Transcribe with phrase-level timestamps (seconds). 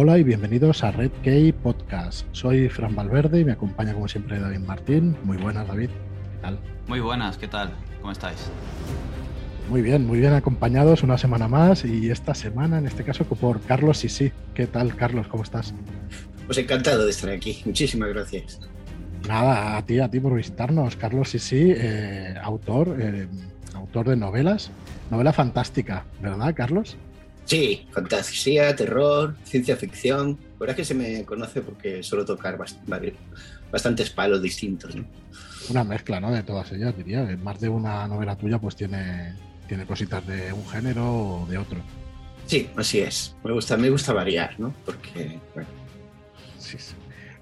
[0.00, 2.24] Hola y bienvenidos a Red Key Podcast.
[2.30, 5.16] Soy Fran Valverde y me acompaña como siempre David Martín.
[5.24, 5.88] Muy buenas, David.
[5.88, 6.60] ¿Qué tal?
[6.86, 7.72] Muy buenas, ¿qué tal?
[8.00, 8.48] ¿Cómo estáis?
[9.68, 13.60] Muy bien, muy bien acompañados una semana más y esta semana en este caso por
[13.62, 14.30] Carlos Sisi.
[14.54, 15.26] ¿Qué tal, Carlos?
[15.26, 15.74] ¿Cómo estás?
[16.46, 17.60] Pues encantado de estar aquí.
[17.64, 18.60] Muchísimas gracias.
[19.26, 20.94] Nada, a ti, a ti por visitarnos.
[20.94, 23.26] Carlos Sisi, eh, autor, eh,
[23.74, 24.70] autor de novelas,
[25.10, 26.96] novela fantástica, ¿verdad, Carlos?
[27.48, 30.38] Sí, fantasía, terror, ciencia ficción.
[30.52, 32.58] La verdad es que se me conoce porque suelo tocar
[33.72, 34.94] bastantes palos distintos.
[35.70, 36.30] Una mezcla, ¿no?
[36.30, 37.24] De todas ellas, diría.
[37.42, 39.32] Más de una novela tuya, pues tiene,
[39.66, 41.78] tiene cositas de un género o de otro.
[42.44, 43.34] Sí, así es.
[43.42, 44.74] Me gusta, me gusta variar, ¿no?
[44.84, 45.70] Porque, bueno.
[46.58, 46.94] Sí, sí.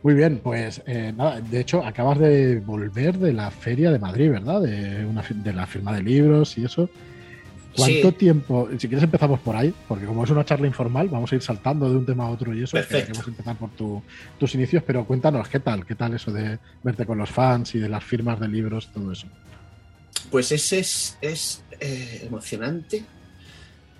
[0.05, 4.31] Muy bien, pues eh, nada, de hecho acabas de volver de la feria de Madrid,
[4.31, 4.61] ¿verdad?
[4.61, 6.89] De, una, de la firma de libros y eso.
[7.77, 8.69] ¿Cuánto tiempo?
[8.79, 11.89] Si quieres empezamos por ahí, porque como es una charla informal, vamos a ir saltando
[11.91, 12.77] de un tema a otro y eso.
[12.89, 13.71] Queremos empezar por
[14.39, 15.85] tus inicios, pero cuéntanos, ¿qué tal?
[15.87, 19.13] ¿Qué tal eso de verte con los fans y de las firmas de libros, todo
[19.13, 19.27] eso?
[20.31, 23.05] Pues ese es, es eh, emocionante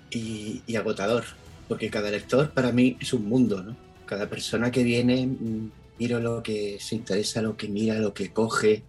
[0.09, 1.23] y, y, agotador,
[1.67, 3.77] porque cada lector para mí es un mundo, ¿no?
[4.05, 8.31] Cada persona que viene, mm, miro lo que se interesa, lo que mira, lo que
[8.31, 8.83] coge,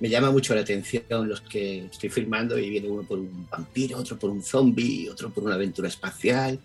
[0.00, 3.98] me llama mucho la atención los que estoy filmando y viene uno por un vampiro,
[3.98, 6.60] otro por un zombie, otro por una aventura espacial.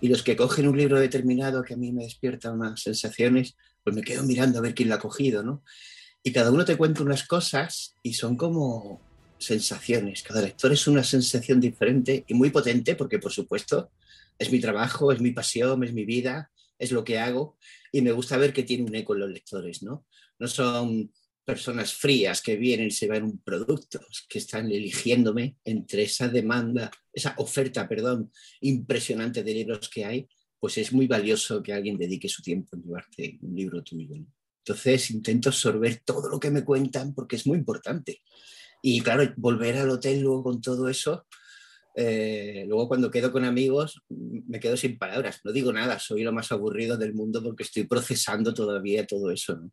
[0.00, 3.96] Y los que cogen un libro determinado que a mí me despierta unas sensaciones, pues
[3.96, 5.62] me quedo mirando a ver quién lo ha cogido, ¿no?
[6.22, 9.00] Y cada uno te cuenta unas cosas y son como
[9.38, 10.22] sensaciones.
[10.22, 13.90] Cada lector es una sensación diferente y muy potente porque, por supuesto,
[14.38, 17.56] es mi trabajo, es mi pasión, es mi vida, es lo que hago
[17.92, 20.06] y me gusta ver que tiene un eco en los lectores, ¿no?
[20.38, 21.12] No son
[21.44, 26.90] personas frías que vienen y se ven un producto, que están eligiéndome entre esa demanda,
[27.12, 30.28] esa oferta, perdón, impresionante de libros que hay,
[30.58, 34.16] pues es muy valioso que alguien dedique su tiempo en llevarte un libro tuyo.
[34.66, 38.22] Entonces intento absorber todo lo que me cuentan porque es muy importante.
[38.82, 41.26] Y claro, volver al hotel luego con todo eso,
[41.96, 46.32] eh, luego cuando quedo con amigos me quedo sin palabras, no digo nada, soy lo
[46.32, 49.56] más aburrido del mundo porque estoy procesando todavía todo eso.
[49.56, 49.70] ¿no?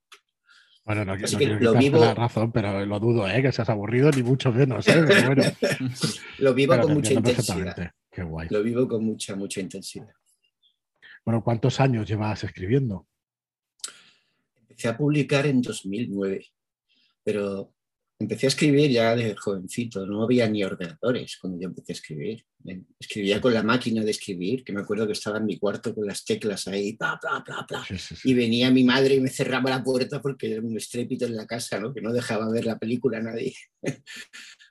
[0.84, 2.00] Bueno, no, quiero lo vivo...
[2.00, 3.42] la razón, pero lo dudo, ¿eh?
[3.42, 4.88] que seas aburrido, ni mucho menos.
[4.88, 5.04] ¿eh?
[5.26, 5.44] bueno.
[6.40, 7.92] lo vivo con mucha intensidad.
[8.12, 8.48] Qué guay.
[8.50, 10.14] Lo vivo con mucha, mucha intensidad.
[11.24, 13.08] Bueno, ¿cuántos años llevas escribiendo?
[14.56, 16.48] Empecé a publicar en 2009,
[17.24, 17.74] pero
[18.22, 22.46] empecé a escribir ya de jovencito, no había ni ordenadores cuando yo empecé a escribir.
[23.00, 26.06] Escribía con la máquina de escribir, que me acuerdo que estaba en mi cuarto con
[26.06, 27.86] las teclas ahí, bla, bla, bla, bla.
[28.24, 31.48] Y venía mi madre y me cerraba la puerta porque era un estrépito en la
[31.48, 31.94] casa, ¿no?
[31.94, 33.56] que no dejaba ver la película a nadie.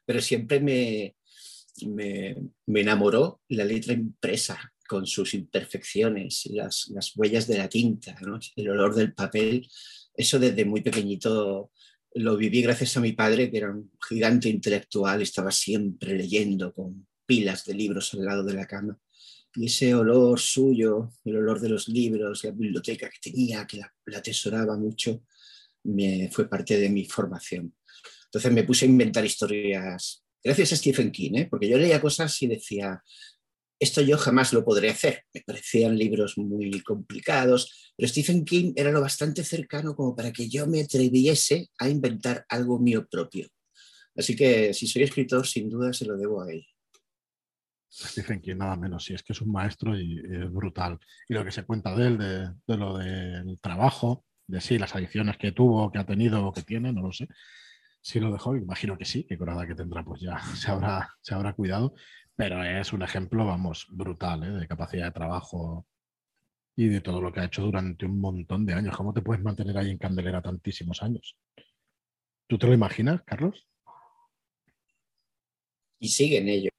[0.06, 1.16] Pero siempre me,
[1.86, 2.36] me,
[2.66, 8.38] me, enamoró la letra impresa con sus imperfecciones, las, las huellas de la tinta, ¿no?
[8.54, 9.68] el olor del papel.
[10.14, 11.70] Eso desde muy pequeñito
[12.14, 17.06] lo viví gracias a mi padre, que era un gigante intelectual, estaba siempre leyendo con
[17.24, 18.98] pilas de libros al lado de la cama.
[19.54, 23.92] Y ese olor suyo, el olor de los libros, la biblioteca que tenía, que la,
[24.16, 25.24] atesoraba mucho,
[25.84, 27.74] me, fue parte de mi formación.
[28.26, 31.48] Entonces me puse a inventar historias, gracias a Stephen King, ¿eh?
[31.50, 33.02] porque yo leía cosas y decía,
[33.80, 35.24] esto yo jamás lo podré hacer.
[35.32, 40.48] Me parecían libros muy complicados, pero Stephen King era lo bastante cercano como para que
[40.48, 43.48] yo me atreviese a inventar algo mío propio.
[44.14, 46.64] Así que si soy escritor, sin duda se lo debo a él.
[47.90, 50.98] Stephen King, nada menos, sí, es que es un maestro y, es brutal.
[51.26, 55.38] Y lo que se cuenta de él, de, lo del trabajo, de sí, las adicciones
[55.38, 57.28] que tuvo, que ha tenido o que tiene, no lo sé.
[58.02, 61.34] Si lo dejó, imagino que sí, que con que tendrá, pues ya se habrá, se
[61.34, 61.94] habrá cuidado.
[62.40, 64.60] Pero es un ejemplo, vamos, brutal, ¿eh?
[64.60, 65.86] de capacidad de trabajo
[66.74, 68.96] y de todo lo que ha hecho durante un montón de años.
[68.96, 71.36] ¿Cómo te puedes mantener ahí en Candelera tantísimos años?
[72.46, 73.68] ¿Tú te lo imaginas, Carlos?
[75.98, 76.70] Y sigue en ello.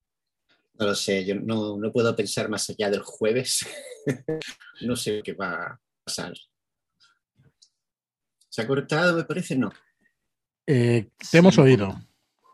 [0.80, 3.64] No lo sé, yo no, puedo pensar más allá del jueves.
[4.82, 6.34] no sé qué va a pasar.
[8.50, 9.56] ¿Se ha cortado, me parece?
[9.56, 9.72] No.
[10.66, 12.02] Eh, te hemos oído.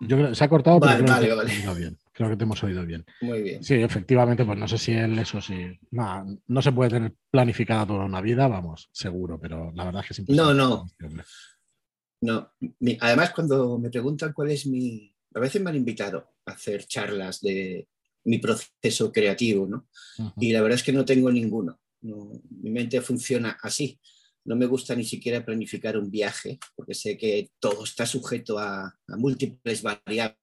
[0.01, 1.73] Yo se ha cortado, pero vale, vale.
[1.73, 1.97] bien.
[2.17, 3.05] Creo que te hemos oído bien.
[3.21, 3.63] Muy bien.
[3.63, 5.79] Sí, efectivamente, pues no sé si él, eso sí.
[5.91, 10.07] No, no se puede tener planificada toda una vida, vamos, seguro, pero la verdad es
[10.15, 10.87] que es No, no.
[12.21, 12.53] No.
[13.01, 15.15] Además, cuando me preguntan cuál es mi.
[15.35, 17.87] A veces me han invitado a hacer charlas de
[18.23, 19.87] mi proceso creativo, ¿no?
[20.37, 21.79] Y la verdad es que no tengo ninguno.
[22.01, 23.99] mi mente funciona así.
[24.43, 28.87] No me gusta ni siquiera planificar un viaje, porque sé que todo está sujeto a,
[28.87, 30.39] a múltiples variables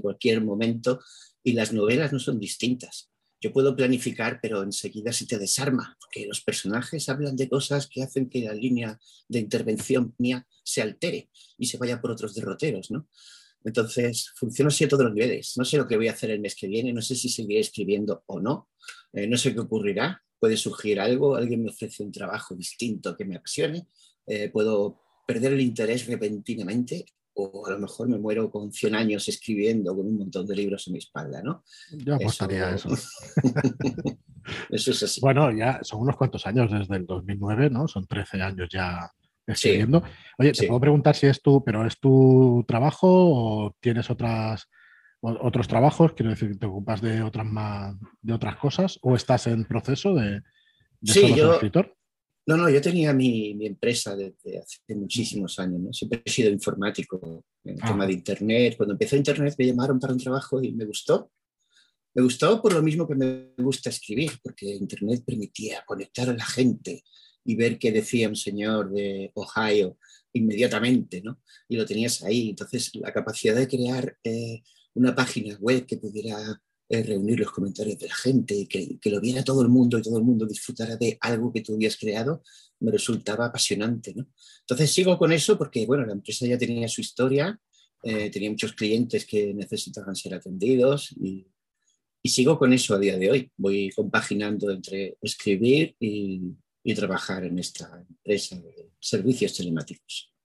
[0.00, 1.00] cualquier momento
[1.42, 3.10] y las novelas no son distintas.
[3.38, 8.02] yo puedo planificar, pero enseguida se te desarma, porque los personajes hablan de cosas que
[8.02, 8.98] hacen que la línea
[9.28, 11.28] de intervención mía se altere
[11.58, 13.06] y se vaya por otros derroteros, ¿no?
[13.62, 15.54] Entonces, funciona así a todos los niveles.
[15.56, 17.60] No sé lo que voy a hacer el mes que viene, no sé si seguiré
[17.60, 18.70] escribiendo o no,
[19.12, 23.24] eh, no sé qué ocurrirá, puede surgir algo, alguien me ofrece un trabajo distinto que
[23.24, 23.86] me apasione,
[24.26, 27.06] eh, puedo perder el interés repentinamente
[27.38, 30.86] o a lo mejor me muero con 100 años escribiendo con un montón de libros
[30.86, 31.62] en mi espalda, ¿no?
[31.92, 32.88] Yo apostaría eso.
[32.94, 33.08] eso.
[34.70, 35.20] eso es así.
[35.20, 37.86] Bueno, ya son unos cuantos años desde el 2009, ¿no?
[37.88, 39.10] Son 13 años ya
[39.46, 40.02] escribiendo.
[40.38, 44.68] Oye, te puedo preguntar si es tu, pero ¿es tu trabajo o tienes otras
[45.20, 46.12] otros trabajos?
[46.14, 50.40] Quiero decir, ¿te ocupas de otras más, de otras cosas o estás en proceso de,
[51.00, 51.95] de sí, yo, escritor?
[52.46, 55.92] No, no, yo tenía mi, empresa desde hace muchísimos años, ¿no?
[55.92, 57.88] Siempre he sido informático en ah.
[57.88, 58.76] tema de Internet.
[58.76, 61.32] Cuando empezó Internet me llamaron para un trabajo y me gustó.
[62.14, 66.46] Me gustó por lo mismo que me gusta escribir, porque Internet permitía conectar a la
[66.46, 67.02] gente
[67.44, 69.98] y ver qué decía un señor de Ohio
[70.32, 71.40] inmediatamente, ¿no?
[71.68, 72.50] Y lo tenías ahí.
[72.50, 74.62] Entonces, la capacidad de crear eh,
[74.94, 79.42] una página web que pudiera reunir los comentarios de la gente y que, lo viera
[79.42, 82.42] todo el mundo y todo el mundo disfrutara de algo que tú habías creado,
[82.80, 84.14] me resultaba apasionante.
[84.14, 84.26] ¿no?
[84.60, 87.58] Entonces sigo con eso porque bueno, la empresa ya tenía su historia,
[88.02, 91.48] eh, tenía muchos clientes que necesitaban ser atendidos y,
[92.24, 93.52] sigo con eso a día de hoy.
[93.56, 96.56] Voy compaginando entre escribir y
[96.92, 100.35] trabajar en esta empresa de servicios telemáticos.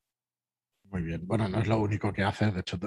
[0.92, 1.26] Muy bien.
[1.26, 2.52] Bueno, no es lo único que hace.
[2.52, 2.78] De hecho,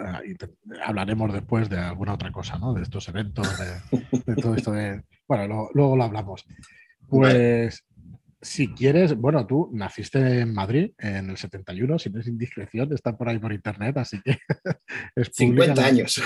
[0.84, 2.74] hablaremos después de alguna otra cosa, ¿no?
[2.74, 5.02] De estos eventos, de, todo esto de.
[5.26, 6.44] Bueno, luego lo hablamos.
[7.08, 7.82] Pues,
[8.42, 13.16] si quieres, bueno, tú naciste en Madrid en el 71, si no es indiscreción, está
[13.16, 14.36] por ahí por internet, así que
[15.16, 16.22] es 50 años.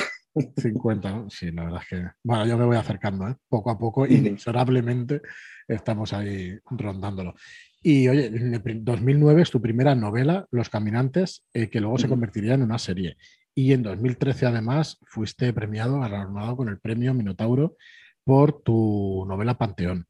[0.57, 1.31] 50, ¿no?
[1.31, 2.11] Sí, la verdad es que.
[2.25, 3.37] Bueno, yo me voy acercando, ¿eh?
[3.49, 5.21] Poco a poco, inexorablemente
[5.69, 7.35] estamos ahí rondándolo.
[7.83, 12.55] Y oye, en 2009 es tu primera novela, Los Caminantes, eh, que luego se convertiría
[12.55, 13.17] en una serie.
[13.55, 17.77] Y en 2013 además fuiste premiado, galardonado con el premio Minotauro
[18.25, 20.07] por tu novela Panteón.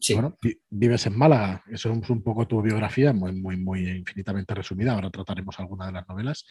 [0.00, 0.14] Sí.
[0.14, 0.38] Bueno,
[0.70, 4.94] vives en Málaga, eso es un poco tu biografía, muy, muy, muy infinitamente resumida.
[4.94, 6.46] Ahora trataremos alguna de las novelas.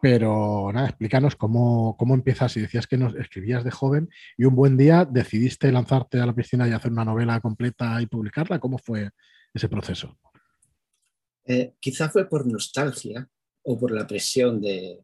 [0.00, 2.56] Pero nada, explícanos cómo, cómo empiezas.
[2.56, 6.34] Y decías que nos escribías de joven y un buen día decidiste lanzarte a la
[6.34, 8.60] piscina y hacer una novela completa y publicarla.
[8.60, 9.10] ¿Cómo fue
[9.52, 10.16] ese proceso?
[11.44, 13.28] Eh, quizá fue por nostalgia
[13.62, 15.00] o por la presión de,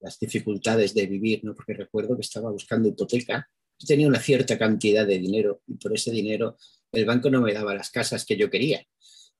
[0.00, 1.54] las dificultades de vivir, ¿no?
[1.54, 3.48] porque recuerdo que estaba buscando hipoteca,
[3.86, 6.56] tenía una cierta cantidad de dinero y por ese dinero
[6.92, 8.84] el banco no me daba las casas que yo quería.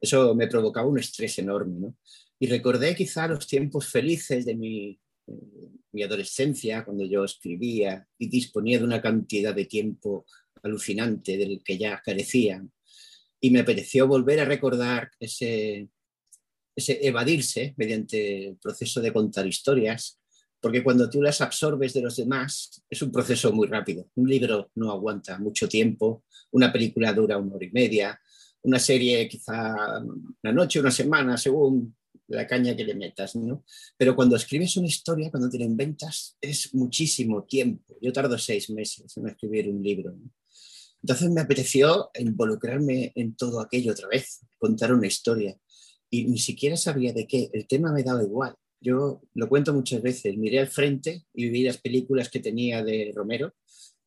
[0.00, 1.78] Eso me provocaba un estrés enorme.
[1.78, 1.96] ¿no?
[2.42, 4.98] Y recordé quizá los tiempos felices de mi,
[5.92, 10.26] mi adolescencia, cuando yo escribía y disponía de una cantidad de tiempo
[10.60, 12.66] alucinante del que ya carecía
[13.40, 15.88] y me pareció volver a recordar ese,
[16.74, 20.18] ese evadirse mediante el proceso de contar historias,
[20.60, 24.10] porque cuando tú las absorbes de los demás es un proceso muy rápido.
[24.16, 28.20] Un libro no aguanta mucho tiempo, una película dura una hora y media,
[28.62, 30.00] una serie quizá
[30.42, 31.94] una noche, una semana, según
[32.34, 33.64] la caña que le metas, ¿no?
[33.96, 37.96] Pero cuando escribes una historia, cuando te la inventas, es muchísimo tiempo.
[38.00, 40.12] Yo tardo seis meses en escribir un libro.
[40.12, 40.30] ¿no?
[41.02, 45.56] Entonces me apeteció involucrarme en todo aquello otra vez, contar una historia.
[46.08, 48.54] Y ni siquiera sabía de qué, el tema me daba igual.
[48.80, 53.12] Yo lo cuento muchas veces, miré al frente y vi las películas que tenía de
[53.14, 53.54] Romero,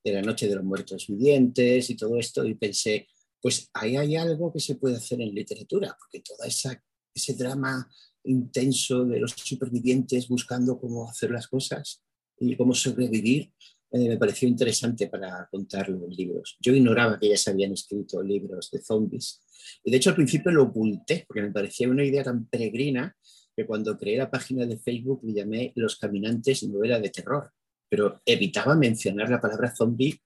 [0.04, 3.08] de La Noche de los Muertos Vivientes y todo esto, y pensé,
[3.42, 6.82] pues ahí hay algo que se puede hacer en literatura, porque todo esa,
[7.14, 7.90] ese drama
[8.26, 12.04] intenso de los supervivientes buscando cómo hacer las cosas
[12.40, 13.52] y cómo sobrevivir,
[13.92, 16.58] eh, me pareció interesante para contarlo en libros.
[16.60, 19.42] Yo ignoraba que ya se habían escrito libros de zombies.
[19.84, 23.16] Y de hecho al principio lo oculté porque me parecía una idea tan peregrina
[23.56, 27.52] que cuando creé la página de Facebook le llamé Los Caminantes novela de terror.
[27.88, 30.20] Pero evitaba mencionar la palabra zombie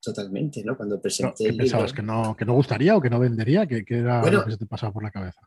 [0.00, 0.76] totalmente, ¿no?
[0.76, 1.92] Cuando presenté ¿Qué pensabas?
[1.92, 3.66] ¿Que no, ¿Que no gustaría o que no vendería?
[3.66, 5.40] ¿Qué, era lo que se te pasaba por la cabeza?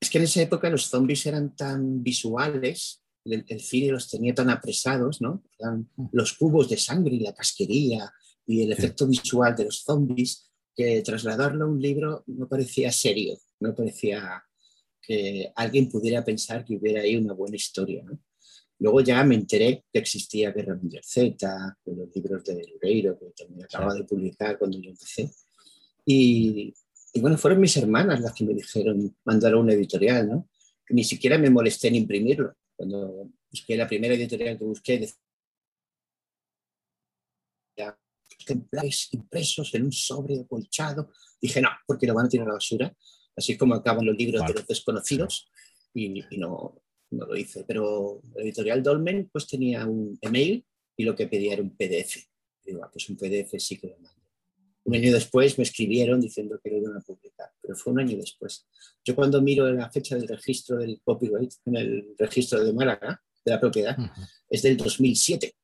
[0.00, 4.50] Es que en esa época los zombies eran tan visuales el, cine los tenía tan
[4.50, 5.42] apresados, ¿no?
[5.60, 6.06] Mm.
[6.12, 8.12] los cubos de sangre y la casquería
[8.46, 13.38] y el efecto visual de los zombies, que trasladarlo a un libro no parecía serio,
[13.60, 14.42] no parecía
[15.02, 18.04] que alguien pudiera pensar que hubiera ahí una buena historia.
[18.78, 23.64] Luego ya me enteré que existía Guerra Mundial Z, los libros de Ribeiro, que también
[23.64, 25.30] acababa de publicar cuando yo empecé.
[26.06, 26.74] Y,
[27.12, 30.48] y, bueno, fueron mis hermanas las que me dijeron, mandaron una editorial, ¿no?
[30.86, 32.54] Que ni siquiera me molesté en imprimirlo.
[32.76, 34.98] Cuando busqué la primera editorial que busqué,
[38.40, 41.10] ejemplares impresos en un sobre colchado.
[41.40, 42.94] Dije, no, porque lo van a tirar a la basura,
[43.36, 45.50] así como acaban los libros de los desconocidos,
[45.94, 47.64] y, no, no, lo hice.
[47.64, 50.64] Pero la editorial Dolmen pues tenía un email
[50.96, 52.16] y lo que pedía era un PDF.
[52.64, 54.19] Digo, ah, pues un PDF sí que lo mando.
[54.90, 58.16] Un año después me escribieron diciendo que lo iban a publicar, pero fue un año
[58.16, 58.66] después.
[59.04, 63.52] Yo cuando miro la fecha del registro del copyright en el registro de Málaga, de
[63.52, 63.96] la propiedad,
[64.48, 65.54] es del 2007.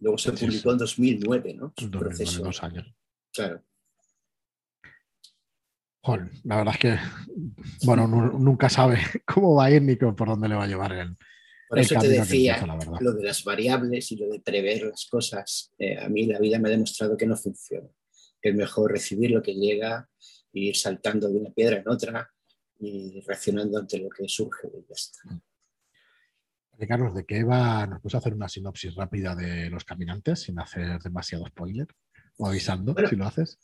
[0.00, 1.72] Luego se publicó en 2009, ¿no?
[1.90, 2.42] proceso.
[2.42, 2.94] Dos años.
[3.32, 3.64] Claro.
[6.44, 6.98] la verdad es que,
[7.86, 11.16] bueno, nunca sabe cómo va a ir ni por dónde le va a llevar el.
[11.68, 12.64] Por eso te decía
[13.00, 15.72] lo de las variables y lo de prever las cosas.
[15.78, 17.88] Eh, a mí la vida me ha demostrado que no funciona.
[18.40, 20.08] Es mejor recibir lo que llega
[20.52, 22.30] e ir saltando de una piedra en otra
[22.78, 25.40] y reaccionando ante lo que surge y ya está.
[26.86, 27.86] Carlos, ¿de qué va?
[27.86, 31.88] ¿Nos puedes hacer una sinopsis rápida de Los Caminantes sin hacer demasiado spoiler?
[32.36, 33.58] O avisando si lo haces.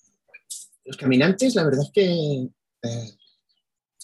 [0.85, 2.49] Los Caminantes, la verdad es que.
[2.83, 3.17] Eh,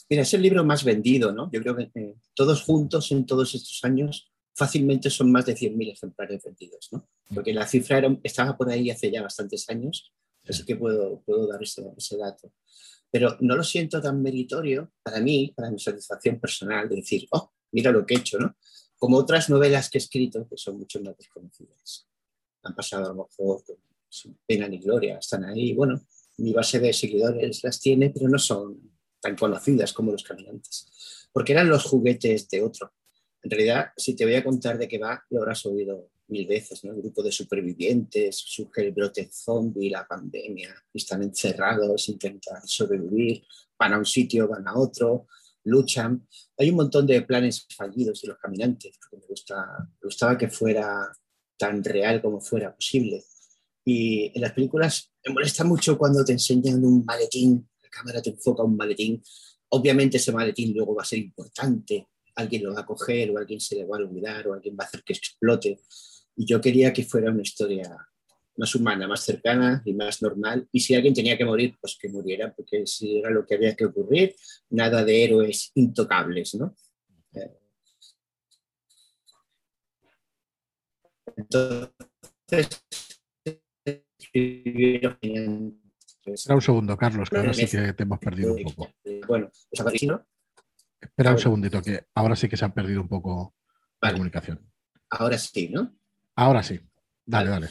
[0.09, 1.51] mira, es el libro más vendido, ¿no?
[1.51, 5.93] Yo creo que eh, todos juntos en todos estos años fácilmente son más de 100.000
[5.93, 7.09] ejemplares vendidos, ¿no?
[7.35, 10.13] Porque la cifra estaba por ahí hace ya bastantes años,
[10.49, 12.53] así que puedo, dar ese, ese dato.
[13.11, 17.53] Pero no lo siento tan meritorio para mí, para mi satisfacción personal, de decir, oh,
[17.73, 18.57] mira lo que he hecho, ¿no?
[18.99, 22.07] como otras novelas que he escrito, que son mucho más desconocidas.
[22.63, 23.63] Han pasado a lo mejor
[24.09, 25.73] sin pena ni gloria, están ahí.
[25.73, 26.01] Bueno,
[26.39, 31.53] mi base de seguidores las tiene, pero no son tan conocidas como los caminantes, porque
[31.53, 32.93] eran los juguetes de otro.
[33.43, 36.85] En realidad, si te voy a contar de qué va, lo habrás oído mil veces,
[36.85, 36.93] ¿no?
[36.93, 43.45] El grupo de supervivientes, surge el brote zombie, la pandemia, están encerrados, intentan sobrevivir,
[43.79, 45.27] van a un sitio, van a otro,
[45.65, 46.27] luchan.
[46.59, 51.11] Hay un montón de planes fallidos de los caminantes, porque me, gusta, gustaba que fuera
[51.57, 53.25] tan real como fuera posible.
[53.85, 58.31] Y en las películas me molesta mucho cuando te enseñan un maletín, la cámara te
[58.31, 59.23] enfoca un maletín.
[59.71, 63.61] Obviamente ese maletín luego va a ser importante, alguien lo va a coger o alguien
[63.61, 65.81] se le va a olvidar o alguien va a hacer que explote.
[66.37, 67.97] Y yo quería que fuera una historia
[68.57, 70.69] más humana, más cercana y más normal.
[70.73, 73.75] Y si alguien tenía que morir, pues que muriera, porque si era lo que había
[73.75, 74.35] que ocurrir,
[74.71, 76.75] nada de héroes intocables, ¿no?
[81.37, 82.83] Entonces,
[86.35, 88.91] Espera un segundo, Carlos, que ahora sí que te hemos perdido un poco.
[89.27, 89.51] Bueno,
[90.07, 90.27] ¿no?
[91.01, 93.55] Espera un segundito, que ahora sí que se ha perdido un poco
[94.01, 94.61] la comunicación.
[95.11, 95.97] Ahora sí, ¿no?
[96.35, 96.81] Ahora sí.
[97.25, 97.69] Dale, dale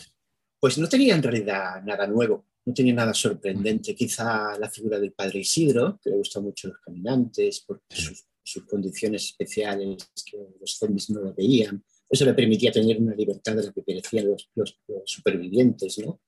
[0.59, 3.95] pues no tenía en realidad nada nuevo, no tenía nada sorprendente.
[3.95, 8.25] Quizá la figura del padre Isidro, que le gusta mucho a los caminantes, por sus,
[8.69, 11.83] condiciones especiales, que los zombies no lo veían.
[12.09, 16.21] Eso le permitía tener una libertad de la que perecían los, supervivientes, ¿no?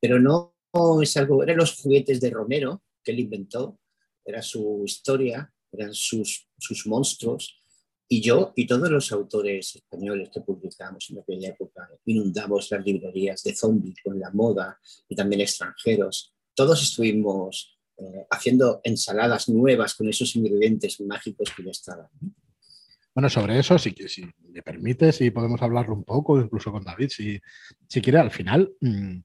[0.00, 0.56] Pero no
[1.02, 3.78] es algo, eran los juguetes de Romero que él inventó,
[4.24, 7.62] era su historia, eran sus, sus monstruos,
[8.08, 13.42] y yo y todos los autores españoles que publicamos en aquella época inundamos las librerías
[13.42, 16.34] de zombies con la moda y también extranjeros.
[16.54, 22.08] Todos estuvimos eh, haciendo ensaladas nuevas con esos ingredientes mágicos que ya estaban.
[23.14, 27.08] Bueno, sobre eso, si, si me permites, si podemos hablarlo un poco, incluso con David,
[27.08, 27.40] si,
[27.88, 29.18] si quiere, al final, mm,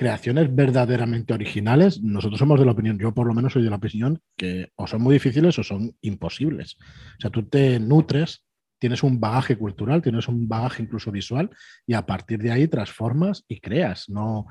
[0.00, 3.76] creaciones verdaderamente originales, nosotros somos de la opinión, yo por lo menos soy de la
[3.76, 6.78] opinión, que o son muy difíciles o son imposibles.
[7.18, 8.46] O sea, tú te nutres,
[8.78, 11.50] tienes un bagaje cultural, tienes un bagaje incluso visual
[11.86, 14.08] y a partir de ahí transformas y creas.
[14.08, 14.46] No,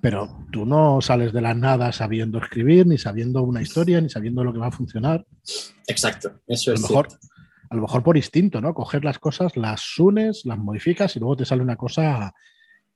[0.00, 4.44] pero tú no sales de la nada sabiendo escribir, ni sabiendo una historia, ni sabiendo
[4.44, 5.26] lo que va a funcionar.
[5.86, 6.78] Exacto, eso es.
[6.78, 7.08] A lo mejor,
[7.68, 8.72] a lo mejor por instinto, ¿no?
[8.72, 12.32] Coger las cosas, las unes, las modificas y luego te sale una cosa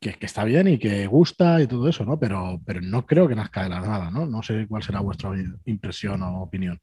[0.01, 2.19] que, está bien y que gusta y todo eso, ¿no?
[2.19, 4.27] Pero, pero no creo que nazca de la nada, ¿no?
[4.27, 5.31] No sé cuál será vuestra
[5.67, 6.81] impresión o opinión.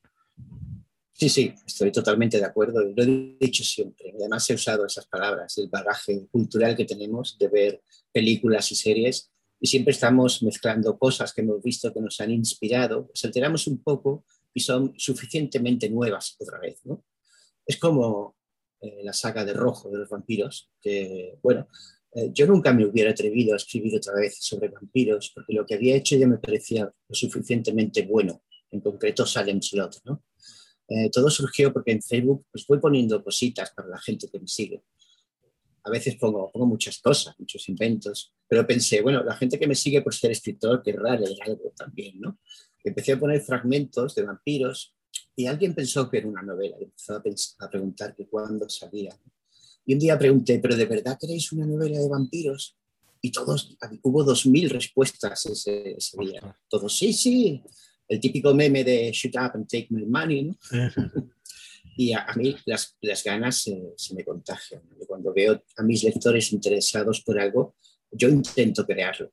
[1.13, 2.79] Sí, sí, estoy totalmente de acuerdo.
[2.83, 4.13] Lo he dicho siempre.
[4.19, 7.81] Además he usado esas palabras, el bagaje cultural que tenemos de ver
[8.11, 13.07] películas y series y siempre estamos mezclando cosas que hemos visto que nos han inspirado,
[13.09, 17.03] nos alteramos un poco y son suficientemente nuevas otra vez, ¿no?
[17.65, 18.35] Es como
[18.79, 21.67] eh, la saga de Rojo de los vampiros, que, bueno,
[22.13, 25.75] eh, yo nunca me hubiera atrevido a escribir otra vez sobre vampiros, porque lo que
[25.75, 30.01] había hecho ya me parecía lo suficientemente bueno, en concreto Salem Slot.
[30.05, 30.23] ¿no?
[30.87, 34.47] Eh, todo surgió porque en Facebook pues, voy poniendo cositas para la gente que me
[34.47, 34.83] sigue.
[35.83, 39.75] A veces pongo, pongo muchas cosas, muchos inventos, pero pensé, bueno, la gente que me
[39.75, 42.39] sigue por ser escritor querrá leer algo también, ¿no?
[42.83, 44.95] Empecé a poner fragmentos de vampiros
[45.35, 47.23] y alguien pensó que era una novela, empezó a,
[47.59, 49.17] a preguntar que cuándo salía.
[49.87, 52.77] Y un día pregunté, ¿pero de verdad queréis una novela de vampiros?
[53.21, 56.55] y todos, hubo 2.000 respuestas ese, día.
[56.69, 57.61] Todos, sí, sí,
[58.07, 60.57] el típico meme de shut up and take my money, ¿no?
[61.97, 63.63] y a, mí las, las ganas
[63.95, 64.81] se me contagian.
[65.07, 67.75] Cuando veo a mis lectores interesados por algo,
[68.11, 69.31] yo intento crearlo.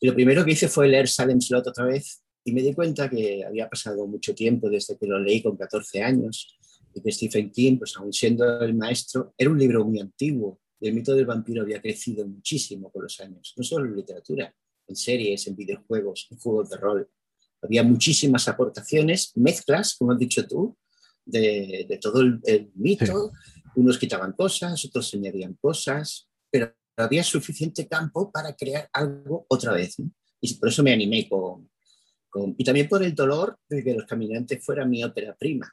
[0.00, 3.08] Y lo primero que hice fue leer Salem Slot otra vez y me di cuenta
[3.08, 6.58] que había pasado mucho tiempo desde que lo leí con 14 años
[6.94, 10.88] y que Stephen King, pues aún siendo el maestro, era un libro muy antiguo y
[10.88, 14.54] el mito del vampiro había crecido muchísimo con los años, no solo en literatura,
[14.86, 17.08] en series, en videojuegos, en juegos de rol.
[17.62, 20.76] Había muchísimas aportaciones, mezclas, como has dicho tú,
[21.24, 23.32] de, todo el, mito.
[23.76, 29.96] Unos quitaban cosas, otros añadían cosas, pero había suficiente campo para crear algo otra vez.
[30.40, 31.70] Y por eso me animé con,
[32.28, 35.72] con, Y también por el dolor de que Los Caminantes fuera mi ópera prima.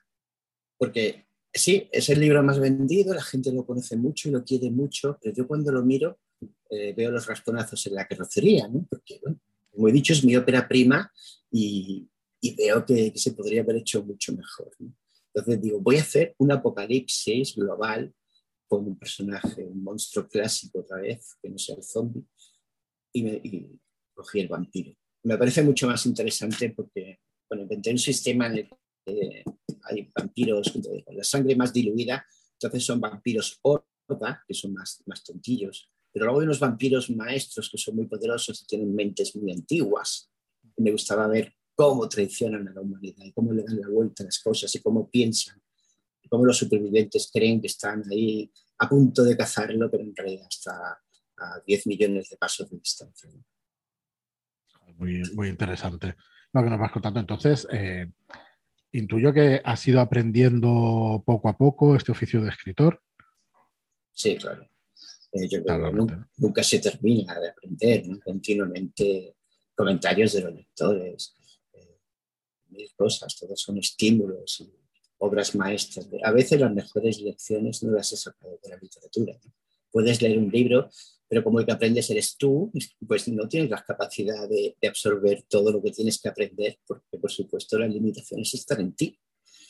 [0.82, 4.72] Porque sí, es el libro más vendido, la gente lo conoce mucho y lo quiere
[4.72, 6.18] mucho, pero yo cuando lo miro
[6.72, 8.88] eh, veo los rasponazos en la carrocería, ¿no?
[8.90, 11.12] Porque, bueno, como he dicho, es mi ópera prima
[11.52, 12.10] y,
[12.40, 14.72] y veo que, se podría haber hecho mucho mejor.
[15.32, 18.12] Entonces digo, voy a hacer un apocalipsis global
[18.68, 22.24] con un personaje, un monstruo clásico otra vez, que no sea el zombie,
[23.14, 23.40] y, me,
[24.16, 24.96] cogí el vampiro.
[25.26, 28.68] Me parece mucho más interesante porque, bueno, inventé un sistema en el
[29.06, 29.44] que
[29.84, 35.24] hay vampiros con la sangre más diluida, entonces son vampiros horda, que son más, más
[35.24, 39.52] tontillos, pero luego hay unos vampiros maestros que son muy poderosos y tienen mentes muy
[39.52, 40.30] antiguas.
[40.78, 44.26] Me gustaba ver cómo traicionan a la humanidad y cómo le dan la vuelta a
[44.26, 45.62] las cosas y cómo piensan,
[46.22, 50.48] y cómo los supervivientes creen que están ahí a punto de cazarlo, pero en realidad
[50.50, 51.02] está
[51.38, 53.30] a 10 millones de pasos de distancia.
[54.98, 56.16] Muy, muy interesante
[56.54, 57.20] lo que nos vas contando.
[57.20, 58.12] Entonces, eh,
[58.92, 63.02] intuyo que has ido aprendiendo poco a poco este oficio de escritor.
[64.12, 64.68] Sí, claro.
[65.34, 69.36] Eh, yo creo nunca, nunca, se termina de aprender, continuamente
[69.74, 71.36] comentarios de los lectores,
[72.68, 74.74] mil cosas, todos son estímulos y
[75.20, 76.08] obras maestras.
[76.24, 79.38] A veces las mejores lecciones no las he sacado de la literatura.
[79.92, 80.90] Puedes leer un libro,
[81.32, 82.70] pero como el que aprendes eres tú,
[83.08, 87.32] pues no tienes la capacidad de, absorber todo lo que tienes que aprender, porque por
[87.32, 89.18] supuesto las limitaciones están en ti.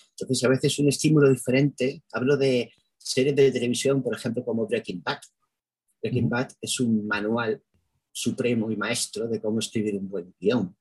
[0.09, 5.03] Entonces a veces un estímulo diferente, hablo de series de televisión, por ejemplo, como Breaking
[5.03, 5.19] Bad.
[6.01, 7.61] Breaking Bad es un manual
[8.11, 10.75] supremo y maestro de cómo escribir un buen guion.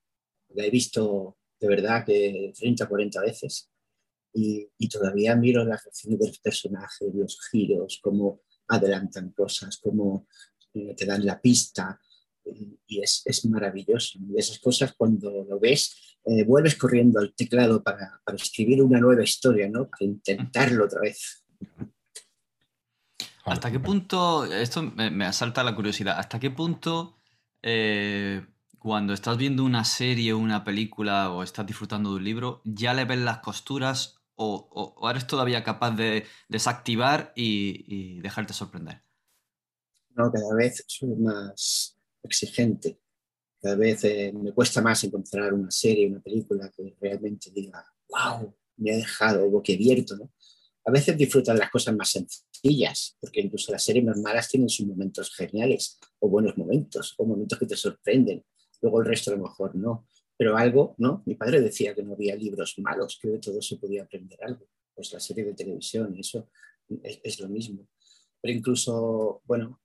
[0.55, 3.71] La he visto de verdad que 30, 40 veces.
[4.33, 10.27] Y, todavía miro las reacciones del personaje, los giros, cómo adelantan cosas, cómo
[10.73, 12.01] te dan la pista.
[12.45, 14.19] Y, es, es, maravilloso.
[14.19, 18.99] Y esas cosas, cuando lo ves, eh, vuelves corriendo al teclado para, para, escribir una
[18.99, 19.89] nueva historia, ¿no?
[19.89, 21.45] para intentarlo otra vez.
[23.45, 27.17] ¿Hasta qué punto, esto me, asalta la curiosidad, hasta qué punto
[27.63, 28.47] eh,
[28.79, 32.95] cuando estás viendo una serie o una película o estás disfrutando de un libro, ya
[32.95, 39.03] le ves las costuras o, eres todavía capaz de desactivar y, dejarte sorprender?
[40.21, 43.01] No, cada vez soy más exigente.
[43.59, 48.55] Cada vez eh, me cuesta más encontrar una serie, una película que realmente diga, wow,
[48.77, 50.17] me ha dejado boquiabierto.
[50.17, 50.31] ¿no?
[50.85, 54.87] A veces disfrutan las cosas más sencillas, porque incluso las series más malas tienen sus
[54.87, 58.45] momentos geniales, o buenos momentos, o momentos que te sorprenden
[58.83, 60.07] luego el resto a lo mejor no.
[60.37, 61.23] Pero algo, ¿no?
[61.27, 64.67] Mi padre decía que no había libros malos, que de todo se podía aprender algo.
[64.95, 66.49] Pues la serie de televisión, eso
[67.03, 67.87] es, lo mismo.
[68.41, 69.81] Pero incluso, bueno,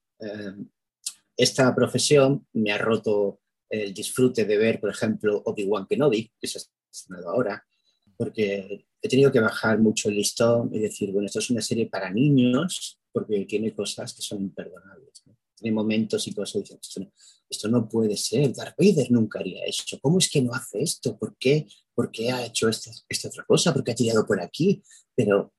[1.37, 6.59] esta profesión me ha roto el disfrute de ver, por ejemplo, Obi-Wan Kenobi, que se
[6.59, 6.61] ha
[6.91, 7.65] estrenado ahora,
[8.17, 11.87] porque he tenido que bajar mucho el listón y decir, bueno, esto es una serie
[11.87, 15.23] para niños, porque tiene cosas que son imperdonables.
[15.57, 17.11] Tiene momentos y cosas que dicen,
[17.49, 21.17] esto no puede ser, Darth Vader nunca haría eso, ¿cómo es que no hace esto?
[21.17, 23.73] ¿Por qué, ¿Por qué ha hecho esta, esta otra cosa?
[23.73, 24.81] ¿Por qué ha tirado por aquí?
[25.15, 25.53] Pero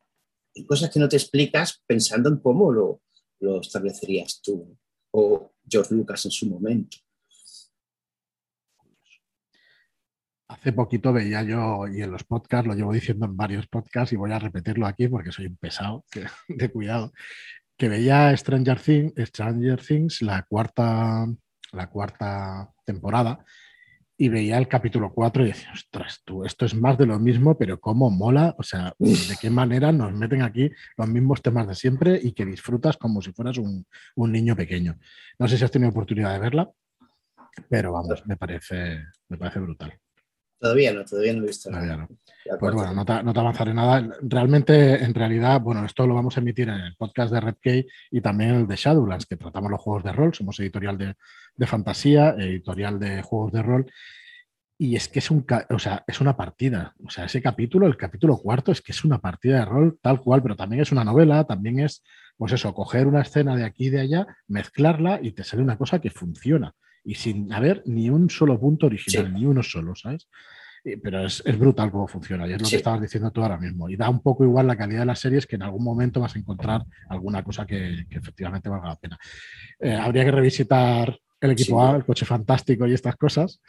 [0.55, 3.02] hay cosas que no te explicas pensando en cómo lo,
[3.40, 4.77] lo establecerías tú
[5.12, 6.99] o George Lucas en su momento.
[10.49, 14.16] Hace poquito veía yo, y en los podcasts, lo llevo diciendo en varios podcasts y
[14.16, 16.05] voy a repetirlo aquí porque soy un pesado,
[16.49, 17.12] de cuidado,
[17.77, 21.27] que veía Stranger Things, Stranger Things la cuarta
[21.72, 23.44] la cuarta temporada,
[24.18, 27.57] y veía el capítulo 4 y decía, ostras, tú, esto es más de lo mismo,
[27.59, 31.74] pero cómo mola, o sea, de qué manera nos meten aquí los mismos temas de
[31.74, 34.98] siempre y que disfrutas como si fueras un, niño pequeño.
[35.38, 36.70] No sé si has tenido oportunidad de verla,
[37.68, 39.98] pero vamos, me parece, me parece brutal.
[40.59, 42.09] Todavía no, todavía no he visto Todavía no.
[42.59, 44.09] Pues bueno, no te, no te avanzaré nada.
[44.23, 47.87] Realmente, en realidad, bueno, esto lo vamos a emitir en el podcast de Red Key
[48.11, 50.33] y también en el de Shadowlands, que tratamos los juegos de rol.
[50.33, 51.14] Somos editorial de,
[51.57, 53.92] de fantasía, editorial de juegos de rol.
[54.79, 56.95] Y es que es, un, o sea, es una partida.
[57.05, 60.21] O sea, ese capítulo, el capítulo cuarto, es que es una partida de rol tal
[60.21, 62.03] cual, pero también es una novela, también es,
[62.37, 65.79] pues eso, coger una escena de aquí y de allá, mezclarla y te sale una
[65.79, 66.75] cosa que funciona.
[67.07, 69.33] Y sin haber ni un solo punto original, Sí.
[69.33, 70.29] ni uno solo, ¿sabes?
[71.03, 72.73] Pero es, es brutal cómo funciona y es lo Sí.
[72.73, 73.88] que estabas diciendo tú ahora mismo.
[73.88, 76.35] Y da un poco igual la calidad de las series que en algún momento vas
[76.37, 79.19] a encontrar alguna cosa que, que efectivamente valga la pena.
[79.79, 81.87] Eh, habría que revisitar el equipo Sí.
[81.92, 83.61] A, el coche fantástico y estas cosas,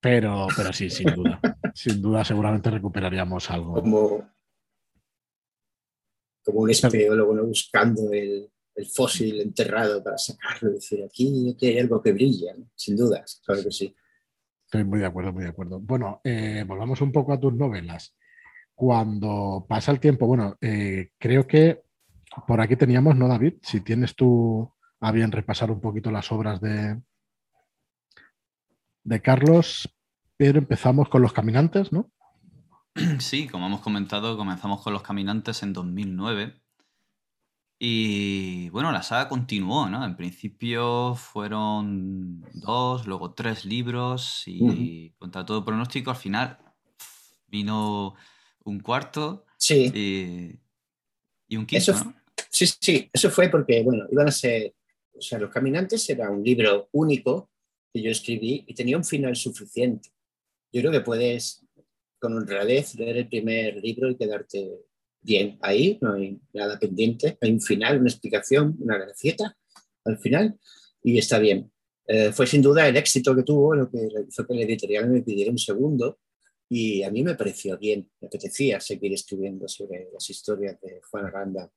[0.00, 1.38] pero, pero sí, sin duda.
[1.74, 3.74] sin duda, seguramente recuperaríamos algo.
[3.74, 4.28] Como,
[6.44, 7.44] como un espeólogo ¿no?
[7.44, 12.54] buscando el, el fósil enterrado para sacarlo y decir aquí, aquí hay algo que brilla,
[12.56, 12.70] ¿no?
[12.74, 13.94] sin dudas, claro que sí.
[14.64, 15.78] Estoy muy de acuerdo, muy de acuerdo.
[15.78, 18.16] Bueno, eh, volvamos un poco a tus novelas.
[18.74, 21.82] Cuando pasa el tiempo, bueno, eh, creo que
[22.46, 23.54] por aquí teníamos, ¿no, David?
[23.62, 27.00] Si tienes tú a bien repasar un poquito las obras de,
[29.04, 29.94] de Carlos,
[30.36, 32.10] pero empezamos con Los Caminantes, ¿no?
[33.18, 36.60] Sí, como hemos comentado, comenzamos con Los Caminantes en 2009.
[37.78, 40.04] Y bueno, la saga continuó, ¿no?
[40.04, 46.58] En principio fueron dos, luego tres libros y contra todo pronóstico, al final
[47.48, 48.14] vino
[48.64, 50.60] un cuarto Sí, y,
[51.48, 52.14] y un quinto, Eso ¿no?
[52.50, 54.74] sí, sí, eso fue porque, bueno, iban a ser,
[55.16, 57.50] o sea, Los Caminantes era un libro único
[57.92, 60.10] que yo escribí y tenía un final suficiente.
[60.72, 61.64] Yo creo que puedes,
[62.18, 64.68] con honradez, leer el primer libro y quedarte
[65.24, 69.56] bien ahí, no hay nada pendiente, hay un final, una explicación, una gracieta
[70.04, 70.58] al final
[71.02, 71.70] y está bien.
[72.06, 75.22] Eh, fue sin duda el éxito que tuvo lo que hizo que la editorial me
[75.22, 76.18] pidiera un segundo
[76.68, 81.26] y a mí me pareció bien, me apetecía seguir escribiendo sobre las historias de Juan
[81.26, 81.70] Aranda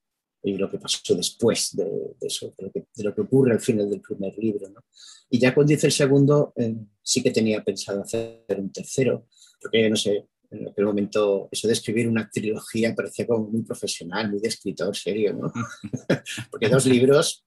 [0.44, 3.54] y lo que pasó después de, de eso, de lo, que, de lo, que, ocurre
[3.54, 4.70] al final del primer libro.
[4.70, 4.86] ¿no?
[5.30, 9.28] Y ya cuando hice el segundo, eh, sí que tenía pensado hacer un tercero,
[9.62, 14.30] porque no sé, en aquel momento eso de escribir una trilogía parecía como muy profesional,
[14.32, 15.52] muy de escritor serio, ¿no?
[16.52, 17.46] porque dos libros,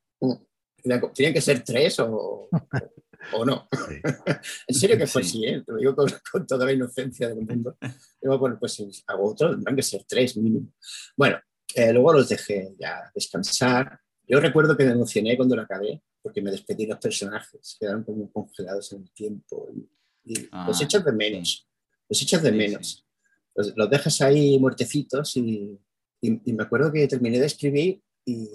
[1.15, 2.49] tenían que ser tres o,
[3.33, 3.69] o no.
[3.73, 3.95] Sí.
[4.69, 5.29] en serio que fue sí.
[5.29, 5.63] así, ¿eh?
[5.65, 7.77] te lo digo con, con, toda la inocencia del mundo.
[8.21, 10.73] Digo, bueno, pues hago otro, tendrán que ser tres mínimo.
[11.17, 11.39] Bueno,
[11.75, 14.01] eh, luego los dejé ya descansar.
[14.27, 18.05] Yo recuerdo que me emocioné cuando lo acabé, porque me despedí de los personajes, quedaron
[18.05, 19.89] como congelados en el tiempo y,
[20.25, 21.69] y ah, los echas de menos,
[22.11, 23.07] los echas de menos.
[23.55, 25.79] Los, los, dejas ahí muertecitos y,
[26.21, 28.49] y, y, me acuerdo que terminé de escribir y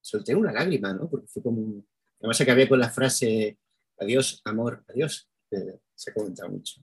[0.00, 1.08] solté una lágrima, ¿no?
[1.08, 1.84] Porque fue como...
[2.18, 3.58] Además acabé con la frase
[3.98, 6.80] adiós, amor, adiós, que se ha comentado mucho.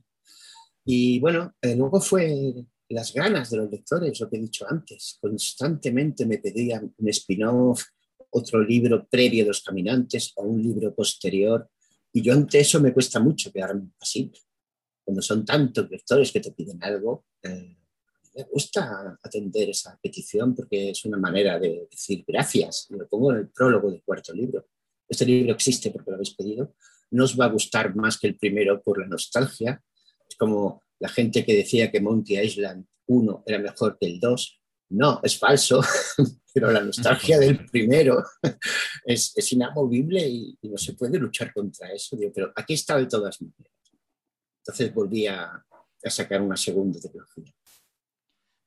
[0.86, 2.54] Y bueno, eh, luego fue
[2.90, 5.18] las ganas de los lectores, lo que he dicho antes.
[5.22, 7.84] Constantemente me pedían un spin-off,
[8.32, 11.70] otro libro previo de los caminantes o un libro posterior.
[12.14, 14.34] Y yo ante eso me cuesta mucho quedarme pasivo.
[15.12, 17.76] Cuando son tantos lectores que te piden algo, eh,
[18.34, 22.88] me gusta atender esa petición porque es una manera de decir gracias.
[22.92, 24.70] Lo pongo en el prólogo del cuarto libro.
[25.10, 26.76] Este libro existe porque lo habéis pedido.
[27.10, 29.84] No os va a gustar más que el primero por la nostalgia.
[30.30, 34.62] Es como la gente que decía que Monkey Island 1 era mejor que el 2.
[34.92, 35.82] No, es falso,
[36.54, 38.24] pero la nostalgia del primero
[39.06, 42.18] es, inamovible y, y, no se puede luchar contra eso.
[42.34, 43.81] Pero aquí está de todas maneras.
[44.62, 45.66] Entonces volví a,
[46.04, 47.54] a sacar una segunda trilogía.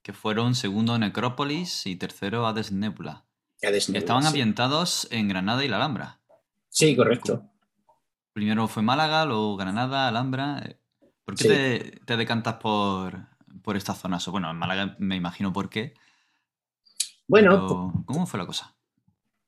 [0.02, 3.24] Que fueron segundo Necrópolis y tercero Hades Nebula.
[3.62, 4.28] Hades Nebula Estaban sí.
[4.28, 6.20] ambientados en Granada y la Alhambra.
[6.68, 7.48] Sí, correcto.
[8.32, 10.78] Primero fue Málaga, luego Granada, Alhambra.
[11.24, 11.48] ¿Por qué sí.
[11.48, 13.28] te, te, decantas por,
[13.62, 14.26] por estas zonas?
[14.26, 15.94] Bueno, en Málaga me imagino por qué.
[17.26, 18.76] Bueno, Pero, ¿cómo fue la cosa?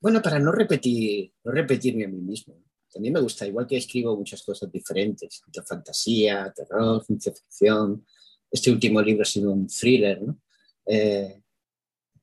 [0.00, 2.54] Bueno, para no repetir, no repetirme a mí mismo.
[2.96, 8.06] También me gusta, igual que escribo muchas cosas diferentes, de fantasía, terror, ciencia ficción.
[8.50, 10.40] Este último libro ha sido un thriller, ¿no?
[10.87, 11.42] Eh,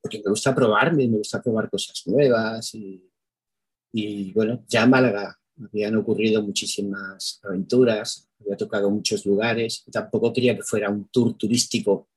[0.01, 3.07] porque me gusta probarme, me gusta probar cosas nuevas y,
[3.91, 10.55] y bueno, ya en Málaga habían ocurrido muchísimas aventuras, había tocado muchos lugares, tampoco quería
[10.55, 12.09] que fuera un tour turístico,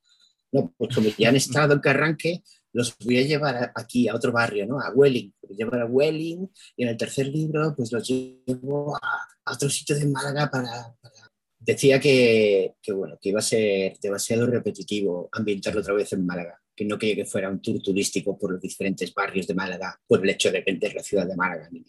[0.50, 2.42] no, pues como ya han estado en Carranque,
[2.76, 4.78] los voy a llevar aquí a otro barrio, ¿no?
[4.80, 9.26] A Welling, los llevo a Welling y en el tercer libro pues los llevo a,
[9.44, 10.94] a otro sitio de Málaga para...
[11.00, 11.14] para...
[11.58, 16.60] Decía que, que, bueno, que iba a ser demasiado repetitivo ambientarlo otra vez en Málaga,
[16.76, 20.22] que no quería que fuera un tour turístico por los diferentes barrios de Málaga por
[20.22, 21.84] el hecho de vender la ciudad de Málaga, ni,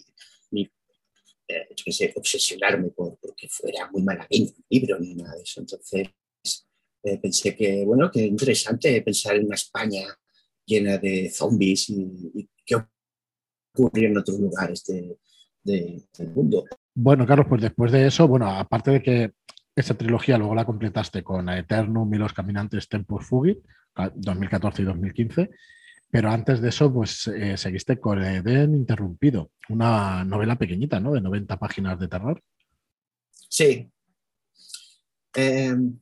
[0.51, 0.63] ni
[1.47, 5.59] eh, sé, obsesionarme por porque fuera muy malagueño el libro ni nada de eso.
[5.59, 6.07] Entonces,
[7.03, 10.07] eh, pensé que, bueno, que interesante pensar en una España
[10.67, 12.75] llena de zombies y, qué
[13.73, 16.65] ocurría en otros lugares del mundo.
[16.93, 19.31] Bueno, Carlos, pues después de eso, bueno, aparte de que
[19.75, 23.59] esa trilogía luego la completaste con Eternum y los Caminantes Tempus Fugit,
[24.15, 25.49] 2014 y 2015,
[26.09, 31.13] pero antes de eso, pues eh, seguiste con Eden Interrumpido, una novela pequeñita, ¿no?
[31.13, 32.41] De 90 páginas de terror.
[33.49, 33.89] Sí.
[35.33, 35.99] Em,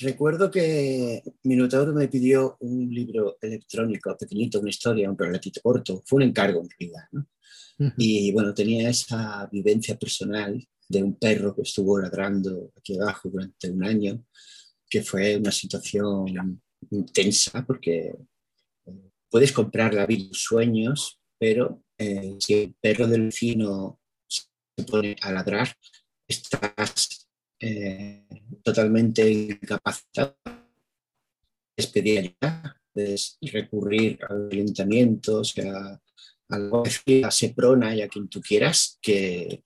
[0.00, 6.02] recuerdo que Minotauro me pidió un libro electrónico pequeñito, una historia, un relatito corto.
[6.06, 7.26] Fue un encargo en realidad, ¿no?
[7.96, 13.70] Y bueno, tenía esa vivencia personal de un perro que estuvo ladrando aquí abajo durante
[13.70, 14.22] un año,
[14.88, 16.60] que fue una situación
[16.90, 18.14] intensa porque
[19.30, 25.32] puedes comprar la vida sueños, pero eh, si el perro del vecino se pone a
[25.32, 25.74] ladrar,
[26.28, 27.19] estás
[27.60, 28.26] eh,
[28.62, 30.36] totalmente incapacitado.
[31.94, 36.00] Pedir ayuda, es recurrir al ayuntamiento, a,
[36.50, 36.82] a la
[37.26, 39.62] a Seprona y a quien tú quieras, que,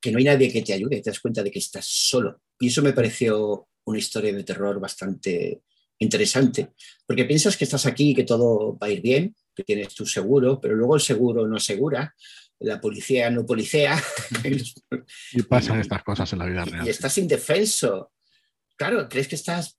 [0.00, 2.42] que no hay nadie que te ayude, te das cuenta de que estás solo.
[2.60, 5.62] Y eso me pareció una historia de terror bastante
[5.98, 6.72] interesante,
[7.06, 10.04] porque piensas que estás aquí y que todo va a ir bien, que tienes tu
[10.04, 12.14] seguro, pero luego el seguro no asegura,
[12.64, 14.02] la policía no policía.
[15.32, 16.86] y pasan estas cosas en la vida real.
[16.86, 18.12] Y estás indefenso.
[18.76, 19.78] Claro, crees que estás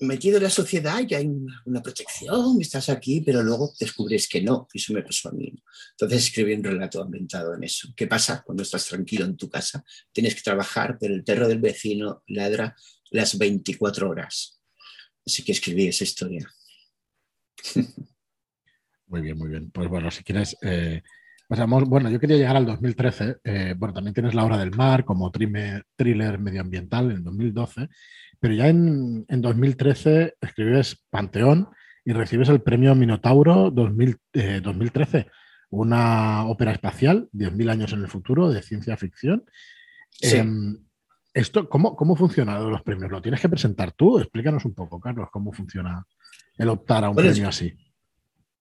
[0.00, 1.26] metido en la sociedad y hay
[1.64, 5.54] una, protección, estás aquí, pero luego descubres que no, y eso me pasó a mí.
[5.92, 7.88] Entonces escribí un relato ambientado en eso.
[7.96, 9.84] ¿Qué pasa cuando estás tranquilo en tu casa?
[10.12, 12.76] Tienes que trabajar, pero el perro del vecino ladra
[13.10, 14.60] las 24 horas.
[15.24, 16.46] Así que escribí esa historia.
[19.08, 19.70] Muy bien, muy bien.
[19.70, 21.00] Pues bueno, si quieres, eh,
[21.46, 21.84] pasamos.
[21.84, 23.36] Bueno, yo quería llegar al 2013.
[23.44, 27.88] Eh, bueno, también tienes La Hora del Mar como thriller medioambiental en 2012.
[28.40, 31.68] Pero ya en, 2013 escribes Panteón
[32.04, 35.26] y recibes el premio Minotauro 2013, eh,
[35.70, 39.44] una ópera espacial, 10.000 años en el futuro, de ciencia ficción.
[40.10, 40.36] Sí.
[40.36, 40.78] Em,
[41.34, 43.10] esto, ¿cómo, ¿Cómo funcionan los premios?
[43.10, 44.18] ¿Lo tienes que presentar tú?
[44.18, 46.02] Explícanos un poco, Carlos, cómo funciona
[46.56, 47.74] el optar a un premio así.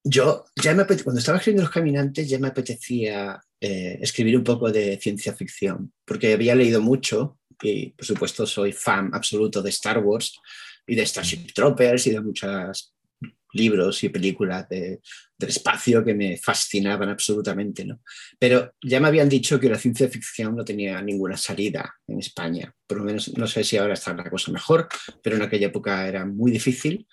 [0.07, 4.71] Yo, ya me cuando estaba escribiendo Los Caminantes, ya me apetecía eh, escribir un poco
[4.71, 9.97] de ciencia ficción, porque había leído mucho y, por supuesto, soy fan absoluto de Star
[9.97, 10.39] Wars
[10.85, 12.93] y de Starship Troopers y de muchos
[13.53, 14.99] libros y películas de,
[15.39, 18.01] del espacio que me fascinaban absolutamente, ¿no?
[18.37, 22.71] Pero ya me habían dicho que la ciencia ficción no tenía ninguna salida en España,
[22.85, 24.87] por lo menos no sé si ahora está la cosa mejor,
[25.23, 27.07] pero en aquella época era muy difícil,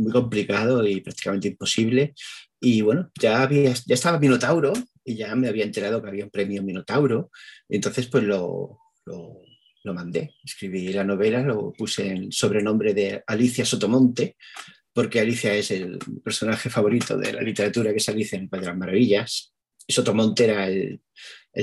[0.00, 2.14] muy complicado y prácticamente imposible.
[2.60, 4.72] Y bueno, ya, había, ya estaba Minotauro
[5.04, 7.30] y ya me había enterado que había un premio Minotauro,
[7.68, 9.42] entonces pues lo, lo,
[9.84, 14.36] lo mandé, escribí la novela, lo puse en el sobrenombre de Alicia Sotomonte,
[14.92, 19.52] porque Alicia es el personaje favorito de la literatura, que es Alicia en el Maravillas.
[19.86, 21.00] Y Sotomonte era el,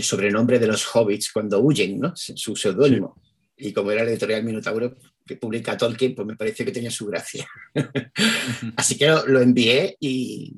[0.02, 2.14] sobrenombre de los hobbits cuando huyen, ¿no?
[2.16, 3.22] Su seudónimo.
[3.56, 4.96] Y como era la editorial Minotauro
[5.28, 7.48] que publica Tolkien, pues me pareció que tenía su gracia.
[8.76, 10.56] Así que lo, envié y,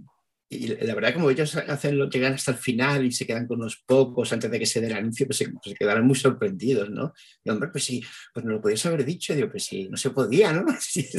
[0.50, 3.84] la verdad, como ellos hacen lo, llegan hasta el final y se quedan con unos
[3.86, 7.14] pocos antes de que se dé el anuncio, pues se, pues quedaron muy sorprendidos, ¿no?
[7.44, 8.02] Y hombre, pues sí,
[8.34, 9.34] pues no lo podías haber dicho.
[9.36, 10.66] digo, pues sí, no se podía, ¿no?
[10.72, 11.10] Así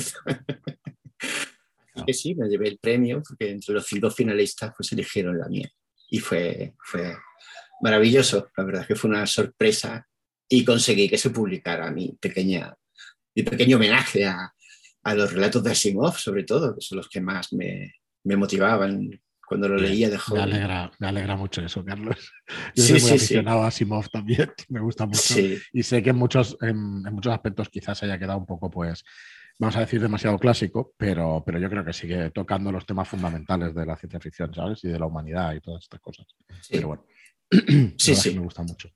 [2.07, 5.71] que sí, me llevé el premio porque entre los cinco finalistas pues eligieron la mía.
[6.09, 7.15] Y fue, fue
[7.81, 10.07] maravilloso, la verdad que fue una sorpresa
[10.49, 12.75] y conseguí que se publicara mi, pequeña,
[13.43, 14.53] mi pequeño homenaje a,
[15.03, 19.21] a los relatos de Asimov, sobre todo, que son los que más me, me motivaban
[19.47, 20.49] cuando lo leía de joven.
[20.49, 22.33] Me alegra, me alegra mucho eso, Carlos.
[22.77, 25.35] Yo soy muy aficionado a Asimov también, me gusta mucho.
[25.73, 26.77] Y sé que en muchos, en,
[27.07, 29.05] en, muchos aspectos quizás haya quedado un poco pues
[29.61, 33.75] vamos a decir, demasiado clásico, pero, pero yo creo que sigue tocando los temas fundamentales
[33.75, 34.83] de la ciencia ficción, ¿sabes?
[34.85, 36.27] Y de la humanidad y todas estas cosas.
[36.71, 37.05] Pero bueno,
[37.99, 38.35] sí, sí.
[38.35, 38.89] me gusta mucho.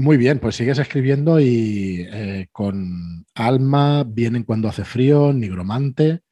[0.00, 6.22] Muy bien, pues sigues escribiendo y eh, con Alma, Vienen cuando hace frío, Nigromante.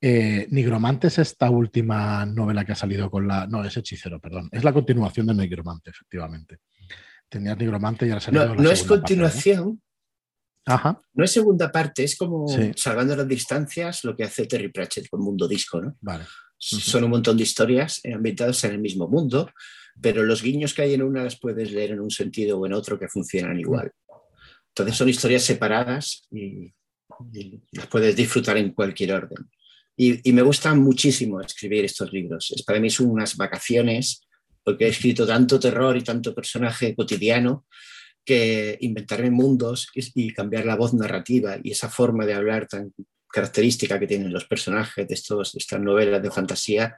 [0.00, 3.46] Eh, Nigromante es esta última novela que ha salido con la...
[3.46, 4.48] No, es Hechicero, perdón.
[4.50, 6.58] Es la continuación de Nigromante, efectivamente.
[7.28, 9.80] Tenías Nigromante y ahora salido No, no es continuación,
[11.14, 15.20] no es segunda parte, es como salvando las distancias lo que hace Terry Pratchett con
[15.20, 15.96] Mundo Disco, ¿no?
[16.58, 19.48] Son un montón de historias ambientadas en el mismo mundo,
[20.00, 22.72] pero los guiños que hay en una las puedes leer en un sentido o en
[22.72, 23.92] otro que funcionan igual.
[24.68, 26.72] Entonces son historias separadas y,
[27.72, 29.50] las puedes disfrutar en cualquier orden.
[29.96, 32.50] Y, y, me gusta muchísimo escribir estos libros.
[32.50, 34.22] Es, para mí son unas vacaciones
[34.64, 37.66] porque he escrito tanto terror y tanto personaje cotidiano
[38.24, 42.92] que inventarme mundos y, cambiar la voz narrativa y esa forma de hablar tan
[43.28, 46.96] característica que tienen los personajes de, estos, estas novelas de fantasía,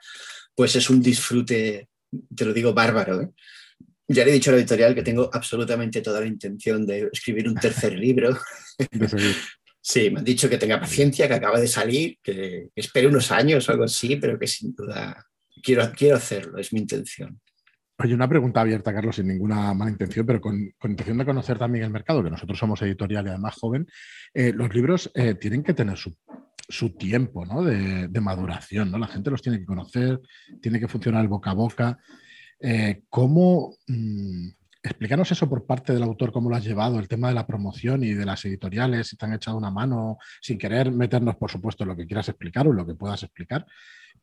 [0.54, 1.88] pues es un disfrute,
[2.34, 3.22] te lo digo, bárbaro.
[3.22, 3.30] ¿eh?
[4.08, 7.48] Ya le he dicho a la editorial que tengo absolutamente toda la intención de escribir
[7.48, 8.36] un tercer libro.
[9.80, 13.68] sí, me han dicho que tenga paciencia, que acaba de salir, que, espere unos años
[13.68, 15.26] o algo así, pero que sin duda
[15.62, 17.40] quiero, quiero hacerlo, es mi intención.
[17.96, 21.84] Oye, una pregunta abierta, Carlos, sin ninguna mala intención, pero con, intención de conocer también
[21.84, 23.86] el mercado, que nosotros somos editorial y además joven,
[24.34, 26.16] eh, los libros eh, tienen que tener su,
[26.98, 28.98] tiempo de, maduración, ¿no?
[28.98, 30.20] La gente los tiene que conocer,
[30.60, 31.98] tiene que funcionar boca a boca.
[32.60, 34.48] Eh, ¿Cómo mm,
[34.82, 38.04] explícanos eso por parte del autor, cómo lo has llevado, el tema de la promoción
[38.04, 41.84] y de las editoriales, si te han echado una mano, sin querer meternos, por supuesto,
[41.84, 43.66] en lo que quieras explicar o lo que puedas explicar,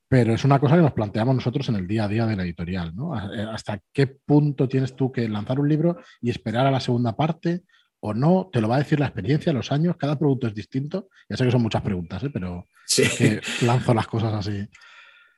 [0.07, 2.43] pero es una cosa que nos planteamos nosotros en el día a día de la
[2.43, 3.15] editorial, ¿no?
[3.33, 7.15] Eh, ¿Hasta qué punto tienes tú que lanzar un libro y esperar a la segunda
[7.15, 7.63] parte
[8.01, 8.49] o no?
[8.51, 11.09] Te lo va a decir la experiencia, los años, cada producto es distinto.
[11.29, 12.29] Ya sé que son muchas preguntas, ¿eh?
[12.31, 14.67] pero que lanzo las cosas así.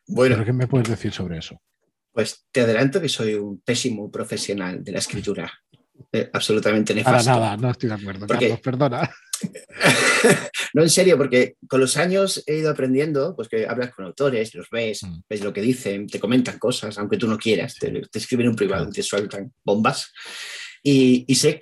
[0.07, 1.61] Bueno, ¿qué me puedes decir sobre eso?
[2.11, 5.51] Pues te adelanto que soy un pésimo profesional de la escritura.
[6.11, 7.29] Eh, absolutamente nefasto.
[7.29, 9.09] Para nada, no estoy de acuerdo, Carlos, perdona.
[10.73, 14.53] no, en serio, porque con los años he ido aprendiendo, pues que hablas con autores,
[14.55, 15.21] los ves, mm.
[15.29, 18.89] ves lo que dicen, te comentan cosas, aunque tú no quieras, te, escriben un privado,
[18.89, 20.11] te sueltan bombas.
[20.81, 21.61] Y, sé,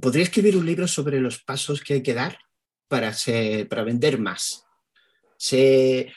[0.00, 2.38] podría escribir un libro sobre los pasos que hay que dar
[2.88, 4.64] para, ser, para vender más.
[5.36, 6.12] Sé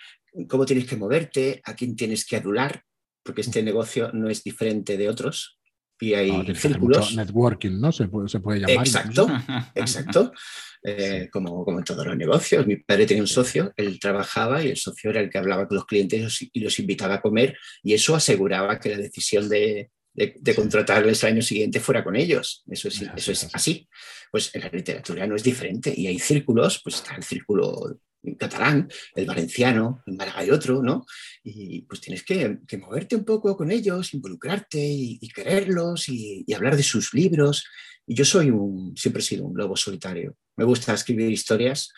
[0.47, 2.83] cómo tienes que moverte, a quién tienes que adular,
[3.23, 5.59] porque este negocio no es diferente de otros
[5.99, 7.15] y hay círculos.
[7.15, 7.91] Networking, ¿no?
[7.91, 8.87] Se puede, se puede llamar.
[8.87, 9.27] Exacto,
[9.75, 10.31] exacto.
[10.83, 12.65] Eh, como, como en todos los negocios.
[12.65, 15.75] Mi padre tenía un socio, él trabajaba y el socio era el que hablaba con
[15.75, 20.55] los clientes y los invitaba a comer y eso aseguraba que la decisión de, de,
[20.55, 22.63] contratarles el año siguiente fuera con ellos.
[22.69, 23.87] Eso es, eso es así.
[24.31, 27.99] Pues en la literatura no es diferente y hay círculos, pues está el círculo
[28.37, 31.05] catalán, el valenciano, en Málaga y otro, ¿no?
[31.43, 36.77] Y pues tienes que, moverte un poco con ellos, involucrarte y, quererlos y, y, hablar
[36.77, 37.65] de sus libros.
[38.05, 40.35] Y yo soy un, siempre he sido un lobo solitario.
[40.55, 41.91] Me gusta escribir historias,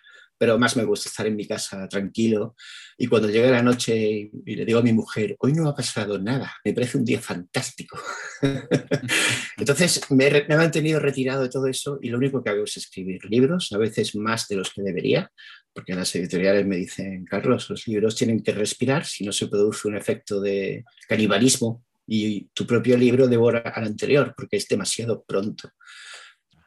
[0.44, 2.58] pero más me gusta estar en mi casa tranquilo.
[2.98, 6.20] Y cuando llega la noche y le digo a mi mujer, hoy no ha pasado
[6.20, 7.98] nada, me parece un día fantástico.
[9.58, 12.76] Entonces me, me, he mantenido retirado de todo eso y lo único que hago es
[12.76, 15.32] escribir libros, a veces más de los que debería,
[15.72, 19.88] porque las editoriales me dicen, Carlos, los libros tienen que respirar, si no se produce
[19.88, 25.70] un efecto de canibalismo y tu propio libro devora al anterior, porque es demasiado pronto.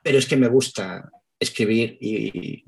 [0.03, 2.65] Pero es que me gusta escribir y,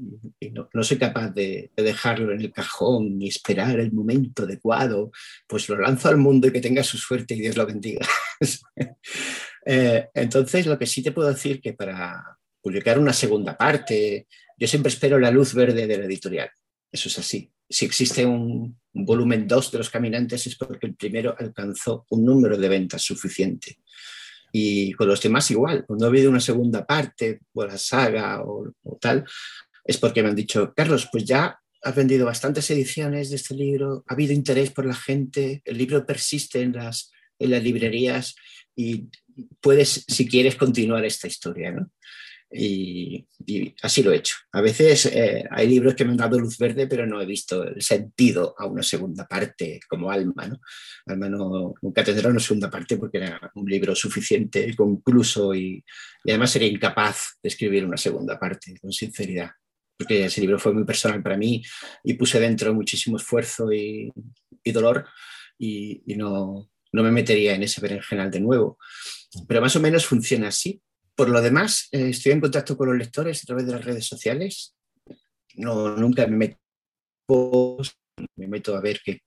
[0.50, 5.10] no, soy capaz de, dejarlo en el cajón ni esperar el momento adecuado,
[5.46, 8.06] pues lo lanzo al mundo y que tenga su suerte y Dios lo bendiga.
[9.70, 14.26] Eh, entonces, lo que sí te puedo decir que para publicar una segunda parte,
[14.56, 16.48] yo siempre espero la luz verde de la editorial.
[16.90, 17.52] Eso es así.
[17.68, 22.56] Si existe un, volumen 2 de los caminantes es porque el primero alcanzó un número
[22.56, 23.78] de ventas suficiente.
[24.52, 28.72] Y con los demás igual, cuando ha habido una segunda parte o la saga o,
[29.00, 29.24] tal,
[29.84, 34.04] es porque me han dicho, Carlos, pues ya has vendido bastantes ediciones de este libro,
[34.06, 38.34] ha habido interés por la gente, el libro persiste en las, en las librerías
[38.74, 39.08] y
[39.60, 41.74] puedes, si quieres, continuar esta historia.
[42.50, 43.26] Y,
[43.82, 44.36] así lo he hecho.
[44.52, 47.64] A veces eh, hay libros que me han dado luz verde, pero no he visto
[47.64, 50.46] el sentido a una segunda parte como Alma.
[50.46, 50.60] ¿no?
[51.06, 55.84] Alma no, nunca tendrá una segunda parte porque era un libro suficiente, concluso y,
[56.24, 59.50] y además sería incapaz de escribir una segunda parte, con sinceridad.
[59.96, 61.62] Porque ese libro fue muy personal para mí
[62.04, 64.12] y puse dentro muchísimo esfuerzo y,
[64.72, 65.06] dolor
[65.58, 68.78] y, y no, no me metería en ese berenjenal de nuevo.
[69.46, 70.80] Pero más o menos funciona así
[71.18, 74.06] por lo demás, eh, estoy en contacto con los lectores a través de las redes
[74.06, 74.76] sociales.
[75.56, 77.78] No, nunca me meto,
[78.36, 79.22] me meto a ver que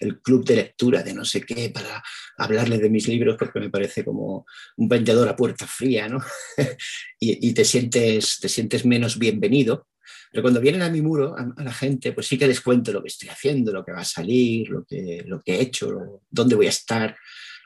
[0.00, 2.02] el club de lectura de no sé qué para
[2.36, 4.44] hablarles de mis libros porque me parece como
[4.76, 6.18] un vendedor a puerta fría, ¿no?
[7.18, 9.88] y, te, sientes, te sientes menos bienvenido.
[10.30, 13.00] Pero cuando vienen a mi muro, a, la gente, pues sí que les cuento lo
[13.00, 16.54] que estoy haciendo, lo que va a salir, lo que, lo que he hecho, dónde
[16.54, 17.16] voy a estar.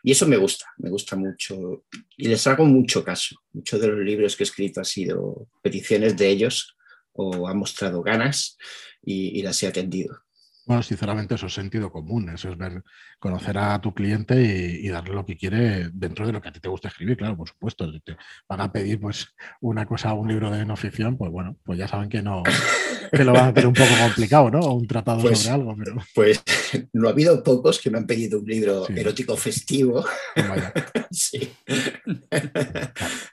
[0.06, 1.86] Y eso me gusta, me gusta mucho.
[2.18, 3.36] Y les hago mucho caso.
[3.54, 6.76] Muchos de los libros que he escrito han sido peticiones de ellos
[7.14, 8.58] o han mostrado ganas
[9.02, 10.14] y, las he atendido.
[10.66, 12.82] Bueno, sinceramente eso es sentido común, eso es ver,
[13.18, 16.60] conocer a tu cliente y, darle lo que quiere dentro de lo que a ti
[16.60, 17.90] te gusta escribir, claro, por supuesto.
[17.90, 18.14] Si te
[18.46, 19.28] van a pedir pues
[19.62, 22.42] una cosa, un libro de no ficción, pues bueno, pues ya saben que no,
[23.14, 24.60] que lo van a hacer un poco complicado, ¿no?
[24.60, 26.42] O un tratado Pues- sobre algo, pero Pues
[26.92, 28.92] no ha habido pocos que me han pedido un libro Sí.
[28.96, 30.04] erótico festivo.
[30.36, 30.72] vaya.
[31.10, 31.48] Sí.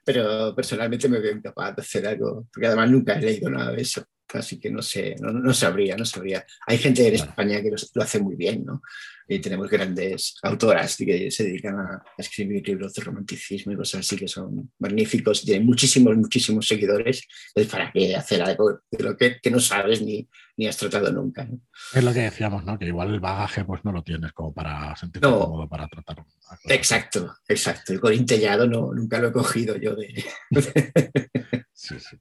[0.05, 3.81] Pero personalmente me veo incapaz de hacer algo, porque además nunca he leído nada de
[3.81, 4.03] eso.
[4.33, 6.45] Así que no sé, no, no sabría, no sabría.
[6.67, 7.15] Hay gente en.
[7.15, 8.81] España que lo, lo hace muy bien, ¿no?
[9.27, 14.01] Y tenemos grandes autoras que se dedican a, a escribir libros de romanticismo y cosas
[14.01, 15.43] así que son magníficos.
[15.43, 17.21] Tienen muchísimos, muchísimos seguidores.
[17.55, 20.27] Entonces, ¿para qué hacer algo de lo que, que no sabes ni,
[20.57, 21.45] ni has tratado nunca?
[21.45, 21.61] ¿no?
[21.93, 22.77] Es lo que decíamos, ¿no?
[22.77, 25.39] Que igual el bagaje pues no lo tienes como para sentirte No.
[25.39, 26.25] cómodo para tratar.
[26.65, 27.93] Exacto, exacto.
[27.93, 30.23] El corintellado no, nunca lo he cogido yo de,
[31.73, 32.17] Sí, sí.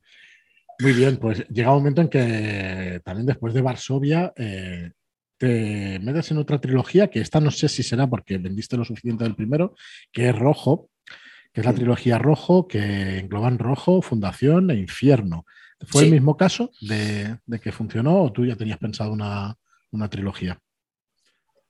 [0.80, 4.92] Muy bien, pues llega un momento en que también después de Varsovia eh,
[5.36, 9.24] te metes en otra trilogía que esta no sé si será porque vendiste lo suficiente
[9.24, 9.74] del primero,
[10.10, 10.88] que es Rojo,
[11.52, 15.44] que es la trilogía Rojo, que engloban Rojo, Fundación e Infierno.
[15.86, 19.56] ¿Fue el mismo caso de, de que funcionó o tú ya tenías pensado una,
[19.90, 20.58] una trilogía?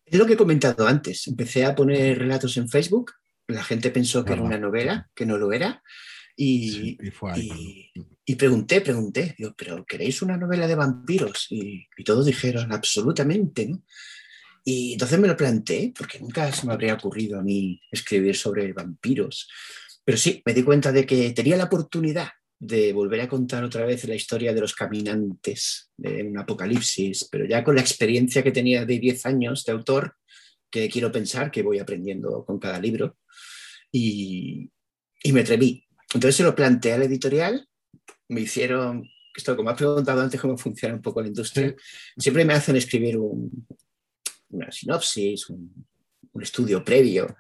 [0.05, 1.29] Es lo que he comentado antes.
[1.29, 3.13] Empecé a poner relatos en Facebook.
[3.47, 5.83] La gente pensó que era una novela, que no lo era.
[6.43, 7.91] Y, Sí, y fue ahí.
[7.95, 11.49] y- y pregunté, pregunté, digo, ¿pero queréis una novela de vampiros?
[11.51, 13.83] Y, todos dijeron, absolutamente, ¿no?
[14.65, 18.73] Y entonces me lo planteé, porque nunca se me habría ocurrido a mí escribir sobre
[18.73, 19.49] vampiros.
[20.05, 22.29] Pero sí, me di cuenta de que tenía la oportunidad
[22.59, 27.45] de volver a contar otra vez la historia de los caminantes de un apocalipsis, pero
[27.47, 30.17] ya con la experiencia que tenía de 10 años de autor,
[30.71, 33.19] que quiero pensar que voy aprendiendo con cada libro,
[33.93, 34.71] y,
[35.23, 35.85] y me atreví.
[36.15, 37.67] Entonces se lo planteé al editorial,
[38.29, 41.75] me hicieron, esto como has preguntado antes cómo funciona un poco la industria,
[42.17, 43.67] siempre me hacen escribir un-
[44.51, 45.87] una sinopsis, un,
[46.33, 47.37] un estudio previo.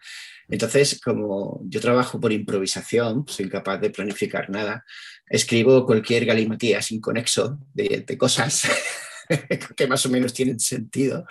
[0.48, 4.84] Entonces, como yo trabajo por improvisación, soy incapaz de planificar nada,
[5.26, 8.62] escribo cualquier galimatías inconexo de, de cosas
[9.76, 11.24] que más o menos tienen sentido,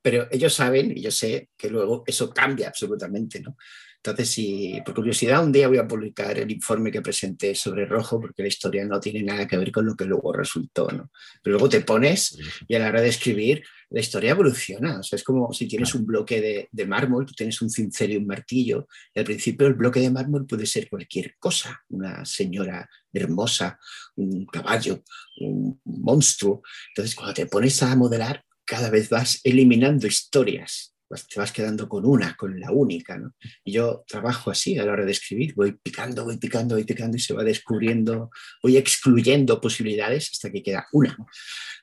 [0.00, 3.56] pero ellos saben y yo sé que luego eso cambia absolutamente, ¿no?
[4.04, 8.20] Entonces, si por curiosidad un día voy a publicar el informe que presenté sobre Rojo,
[8.20, 11.12] porque la historia no tiene nada que ver con lo que luego resultó, ¿no?
[11.40, 12.36] Pero luego te pones
[12.66, 14.98] y a la hora de escribir, la historia evoluciona.
[14.98, 18.10] O sea, es como si tienes un bloque de, de mármol, tú tienes un cincel
[18.10, 22.24] y un martillo, y al principio el bloque de mármol puede ser cualquier cosa, una
[22.24, 23.78] señora hermosa,
[24.16, 25.04] un caballo,
[25.38, 26.62] un monstruo.
[26.88, 31.90] Entonces, cuando te pones a modelar, cada vez vas eliminando historias, pues te vas quedando
[31.90, 33.18] con una, con la única.
[33.18, 33.34] ¿no?
[33.64, 37.18] Y yo trabajo así a la hora de escribir, voy picando, voy picando, voy picando
[37.18, 38.30] y se va descubriendo,
[38.62, 41.14] voy excluyendo posibilidades hasta que queda una.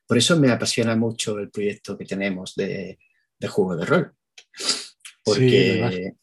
[0.07, 2.97] Por eso me apasiona mucho el proyecto que tenemos de,
[3.37, 4.13] de juego de rol.
[5.23, 6.15] Porque,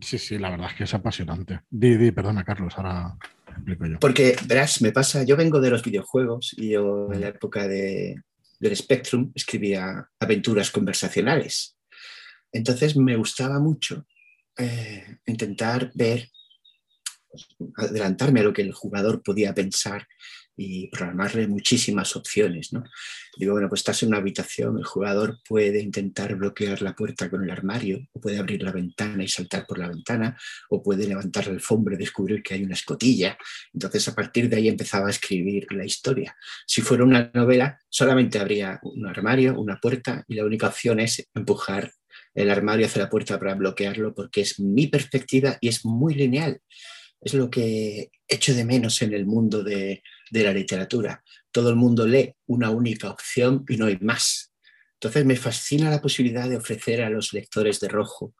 [0.00, 1.60] Sí, sí, la verdad es que es apasionante.
[1.68, 3.14] Di, di, perdona, Carlos, ahora
[3.46, 3.98] explico yo.
[3.98, 8.22] porque, verás, me pasa, yo vengo de los videojuegos y yo en la época de,
[8.58, 11.76] del Spectrum escribía aventuras conversacionales.
[12.52, 14.06] Entonces me gustaba mucho
[14.58, 16.28] eh, intentar ver,
[17.30, 20.06] pues, adelantarme a lo que el jugador podía pensar
[20.56, 22.72] y programarle muchísimas opciones.
[22.72, 22.84] ¿no?
[23.38, 27.42] Digo, bueno, pues estás en una habitación, el jugador puede intentar bloquear la puerta con
[27.42, 30.36] el armario, o puede abrir la ventana y saltar por la ventana,
[30.68, 33.38] o puede levantar la alfombra y descubrir que hay una escotilla.
[33.72, 36.36] Entonces, a partir de ahí empezaba a escribir la historia.
[36.66, 41.26] Si fuera una novela, solamente habría un armario, una puerta, y la única opción es
[41.34, 41.92] empujar
[42.34, 46.60] el armario hacia la puerta para bloquearlo, porque es mi perspectiva y es muy lineal.
[47.20, 51.22] Es lo que echo de menos en el mundo de, la literatura.
[51.50, 54.50] Todo el mundo lee una única opción y no hay más.
[54.94, 58.34] Entonces me fascina la posibilidad de ofrecer a los lectores de Rojo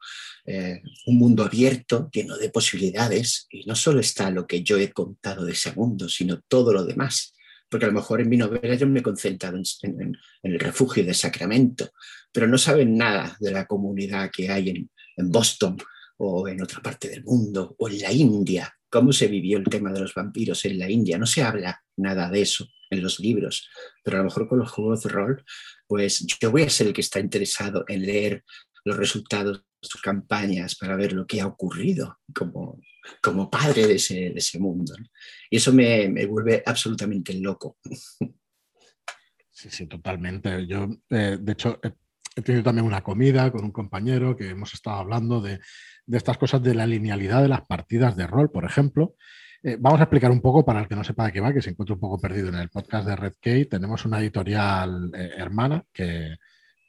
[0.45, 4.91] eh, un mundo abierto, lleno de posibilidades, y no solo está lo que yo he
[4.91, 7.33] contado de ese mundo, sino todo lo demás.
[7.73, 11.15] Porque a lo mejor en mi novela yo me he concentrado en, el refugio de
[11.15, 11.89] Sacramento,
[12.31, 15.77] pero no saben nada de la comunidad que hay en, en Boston
[16.17, 18.71] o en otra parte del mundo o en la India.
[18.91, 21.17] ¿Cómo se vivió el tema de los vampiros en la India?
[21.17, 23.67] No se habla nada de eso en los libros,
[24.03, 25.43] pero a lo mejor con los juegos de rol,
[25.87, 28.43] pues yo voy a ser el que está interesado en leer
[28.85, 32.79] los resultados de sus campañas para ver lo que ha ocurrido como,
[33.21, 34.93] como padre de ese, de ese mundo.
[34.97, 35.05] ¿no?
[35.49, 37.77] Y eso me, me, vuelve absolutamente loco.
[39.51, 40.65] Sí, sí, totalmente.
[40.65, 44.97] Yo, eh, de hecho, he, tenido también una comida con un compañero que hemos estado
[44.97, 45.59] hablando de,
[46.05, 49.15] de estas cosas de la linealidad de las partidas de rol, por ejemplo.
[49.65, 51.61] Eh, vamos a explicar un poco para el que no sepa de qué va, que
[51.61, 53.65] se encuentra un poco perdido en el podcast de Red Key.
[53.65, 56.35] Tenemos una editorial eh, hermana que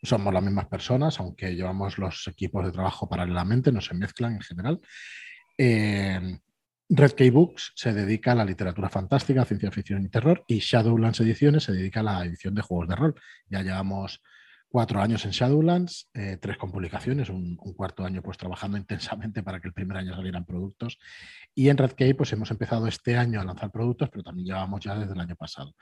[0.05, 4.40] somos las mismas personas, aunque llevamos los equipos de trabajo paralelamente, no se mezclan en
[4.40, 4.80] general.
[5.59, 6.38] Eh,
[6.88, 11.20] Red Key Books se dedica a la literatura fantástica, ciencia ficción y terror, y Shadowlands
[11.20, 13.14] Ediciones se dedica a la edición de juegos de rol.
[13.48, 14.20] Ya llevamos
[14.68, 19.61] cuatro años en Shadowlands, eh, tres con publicaciones, un, cuarto año pues trabajando intensamente para
[19.61, 20.98] que el primer año salieran productos.
[21.55, 24.80] Y en Red Key pues hemos empezado este año a lanzar productos, pero también llevamos
[24.80, 25.74] ya desde el año pasado.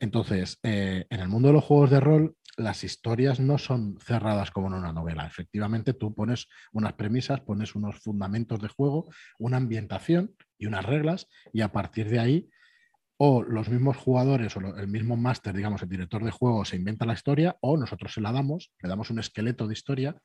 [0.00, 4.50] Entonces, eh, en el mundo de los juegos de rol, las historias no son cerradas
[4.50, 5.26] como en una novela.
[5.26, 11.28] Efectivamente, tú pones unas premisas, pones unos fundamentos de juego, una ambientación y unas reglas,
[11.52, 12.50] y a partir de ahí,
[13.16, 17.06] o los mismos jugadores o el mismo máster, digamos, el director de juego se inventa
[17.06, 20.16] la historia, o nosotros se la damos, le damos un esqueleto de historia.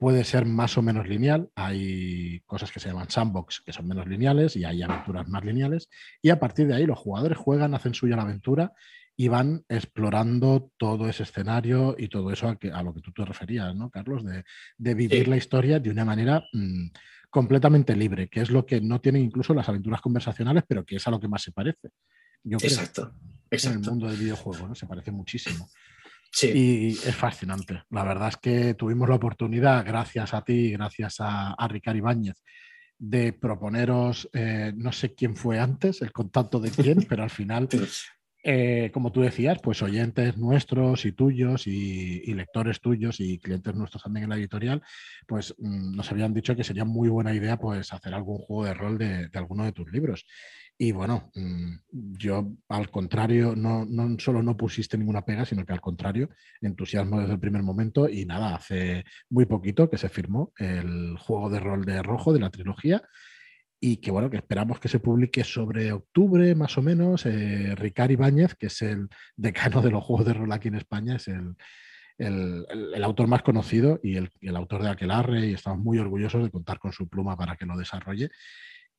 [0.00, 1.50] Puede ser más o menos lineal.
[1.54, 5.90] Hay cosas que se llaman sandbox que son menos lineales y hay aventuras más lineales.
[6.22, 8.72] Y a partir de ahí los jugadores juegan, hacen suya la aventura
[9.14, 13.76] y van explorando todo ese escenario y todo eso a, lo que tú te referías,
[13.76, 14.24] ¿no, Carlos?
[14.24, 16.86] De, vivir la historia de una manera mm,
[17.28, 21.06] completamente libre, que es lo que no tienen incluso las aventuras conversacionales, pero que es
[21.06, 21.90] a lo que más se parece.
[22.42, 23.12] Yo exacto,
[23.50, 24.74] En el mundo del videojuego, ¿no?
[24.74, 25.68] Se parece muchísimo.
[26.30, 26.50] Sí.
[26.54, 27.82] Y es fascinante.
[27.90, 32.36] La verdad es que tuvimos la oportunidad, gracias a ti, gracias a, a Ricard Ibáñez,
[32.98, 37.68] de proponeros, eh, no sé quién fue antes, el contacto de quién, pero al final
[38.42, 44.02] eh, como tú decías, pues oyentes nuestros y tuyos y, lectores tuyos y clientes nuestros
[44.02, 44.82] también en la editorial,
[45.26, 48.74] pues mm, nos habían dicho que sería muy buena idea pues hacer algún juego de
[48.74, 50.26] rol de, alguno de tus libros.
[50.82, 51.74] Y bueno, mm,
[52.16, 56.30] yo al contrario, no, no, solo no pusiste ninguna pega, sino que al contrario,
[56.62, 61.50] entusiasmo desde el primer momento y nada, hace muy poquito que se firmó el juego
[61.50, 63.02] de rol de rojo de la trilogía
[63.78, 67.26] y que bueno, que esperamos que se publique sobre octubre más o menos.
[67.26, 71.16] Eh, Ricard Ibáñez, que es el decano de los juegos de rol aquí en España,
[71.16, 71.56] es el,
[72.16, 76.50] el, autor más conocido y el, el, autor de Aquelarre y estamos muy orgullosos de
[76.50, 78.30] contar con su pluma para que lo desarrolle.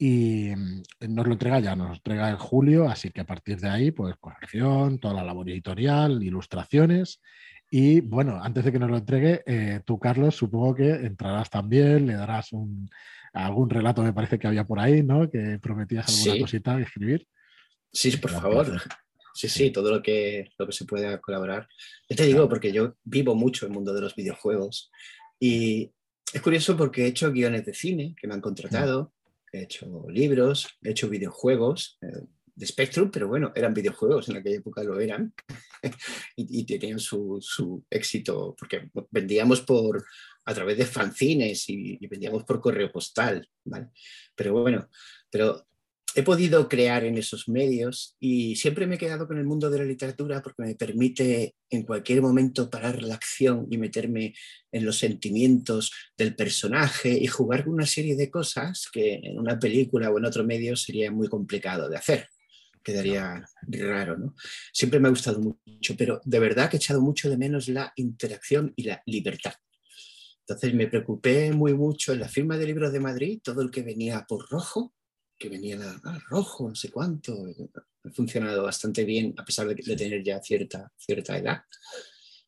[0.02, 3.70] Y mm, nos lo entrega ya, nos entrega en julio, así que a partir de
[3.70, 7.22] ahí, pues corrección, toda la labor editorial, ilustraciones.
[7.70, 12.08] Y bueno, antes de que nos lo entregue, eh, tú, Carlos, supongo que entrarás también,
[12.08, 12.90] le darás un,
[13.32, 15.30] algún relato me parece que había por ahí, ¿no?
[15.30, 17.28] Que prometías alguna cosita de escribir.
[17.94, 18.82] Sí, por favor.
[19.36, 21.68] Sí, sí, todo lo que, lo que se pueda colaborar.
[22.10, 24.90] Yo te digo, porque yo vivo mucho el mundo de los videojuegos
[25.40, 25.92] y
[26.34, 29.14] es curioso porque he hecho guiones de cine que me han contratado,
[29.52, 32.22] he hecho libros, he hecho videojuegos eh,
[32.56, 35.34] de Spectrum, pero bueno, eran videojuegos, en aquella época lo eran
[36.36, 40.06] y, tenían su, su éxito porque vendíamos por,
[40.46, 43.90] a través de fanzines y, vendíamos por correo postal, ¿vale?
[44.36, 44.90] Pero bueno,
[45.30, 45.68] pero
[46.16, 49.80] he podido crear en esos medios y siempre me he quedado con el mundo de
[49.80, 54.34] la literatura porque me permite en cualquier momento parar la acción y meterme
[54.72, 59.58] en los sentimientos del personaje y jugar con una serie de cosas que en una
[59.58, 62.28] película o en otro medio sería muy complicado de hacer.
[62.84, 64.36] Quedaría raro, ¿no?
[64.74, 67.94] Siempre me ha gustado mucho, pero de verdad que he echado mucho de menos la
[67.96, 69.54] interacción y la libertad.
[70.40, 73.84] Entonces me preocupé muy mucho en la firma de libros de Madrid, todo el que
[73.84, 74.94] venía por rojo,
[75.42, 77.48] que venía ah, rojo, no sé cuánto,
[78.04, 81.64] ha funcionado bastante bien a pesar de, tener ya cierta, cierta edad.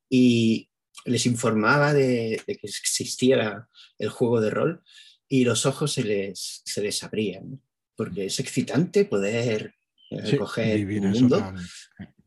[0.07, 0.69] Y
[1.05, 3.67] les informaba de, que existiera
[3.97, 4.83] el juego de rol
[5.27, 7.59] y los ojos se les, se les abrían,
[7.95, 9.73] porque es excitante poder
[10.11, 11.53] eh, coger un mundo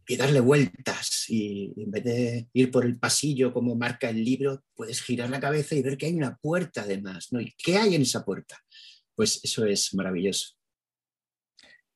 [0.09, 1.27] y darle vueltas.
[1.29, 5.41] Y en vez de ir por el pasillo como marca el libro, puedes girar la
[5.41, 7.29] cabeza y ver que hay una puerta además.
[7.31, 7.41] ¿no?
[7.41, 8.61] ¿Y qué hay en esa puerta?
[9.15, 10.56] Pues eso es maravilloso.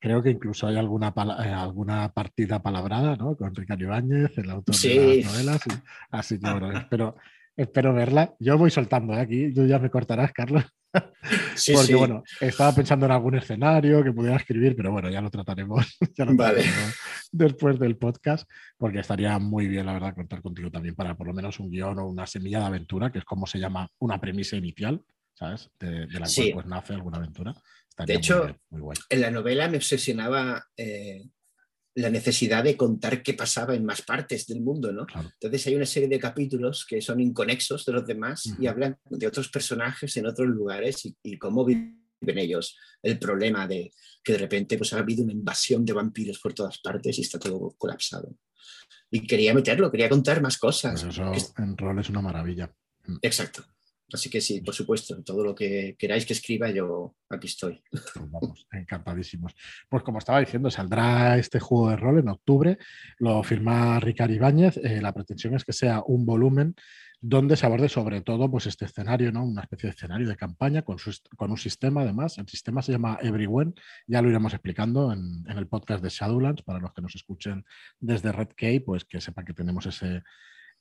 [0.00, 1.08] Creo que incluso hay alguna,
[1.44, 3.36] eh, alguna partida palabrada ¿no?
[3.36, 5.60] con Ricardo Ibáñez, el autor de las novelas.
[6.10, 7.16] así que bueno, espero,
[7.54, 8.34] espero verla.
[8.38, 9.20] Yo voy soltando ¿eh?
[9.20, 10.64] aquí, tú ya me cortarás, Carlos.
[11.74, 15.98] Porque bueno, estaba pensando en algún escenario que pudiera escribir, pero bueno, ya lo trataremos,
[17.30, 21.34] después del podcast, porque estaría muy bien, la verdad, contar contigo también para por lo
[21.34, 24.56] menos un guion o una semilla de aventura, que es como se llama una premisa
[24.56, 25.00] inicial,
[25.34, 25.70] ¿sabes?
[25.78, 27.54] De, la cual pues nace alguna aventura.
[28.06, 28.58] De hecho,
[29.08, 31.28] en la novela me obsesionaba eh,
[31.94, 35.06] la necesidad de contar qué pasaba en más partes del mundo, ¿no?
[35.14, 39.26] Entonces hay una serie de capítulos que son inconexos de los demás y hablan de
[39.26, 43.90] otros personajes en otros lugares y, cómo viven ellos el problema de
[44.22, 47.38] que de repente pues ha habido una invasión de vampiros por todas partes y está
[47.38, 48.36] todo colapsado.
[49.10, 51.02] Y quería meterlo, quería contar más cosas.
[51.02, 52.72] Pues eso en rol es una maravilla.
[53.22, 53.64] Exacto.
[54.12, 57.82] Así que sí, por supuesto, todo lo que queráis que escriba, yo aquí estoy.
[57.90, 59.54] Pues vamos, encantadísimos.
[59.88, 62.78] Pues como estaba diciendo, saldrá este juego de rol en octubre,
[63.18, 64.76] lo firma Ricard Ibáñez.
[64.78, 66.74] Eh, la pretensión es que sea un volumen
[67.22, 69.44] donde se aborde sobre todo pues, este escenario, ¿no?
[69.44, 70.96] una especie de escenario de campaña con,
[71.36, 72.38] con un sistema además.
[72.38, 73.74] El sistema se llama Everyone,
[74.06, 77.64] ya lo iremos explicando en, en el podcast de Shadowlands, para los que nos escuchen
[77.98, 80.22] desde Red Key, pues que sepan que tenemos ese,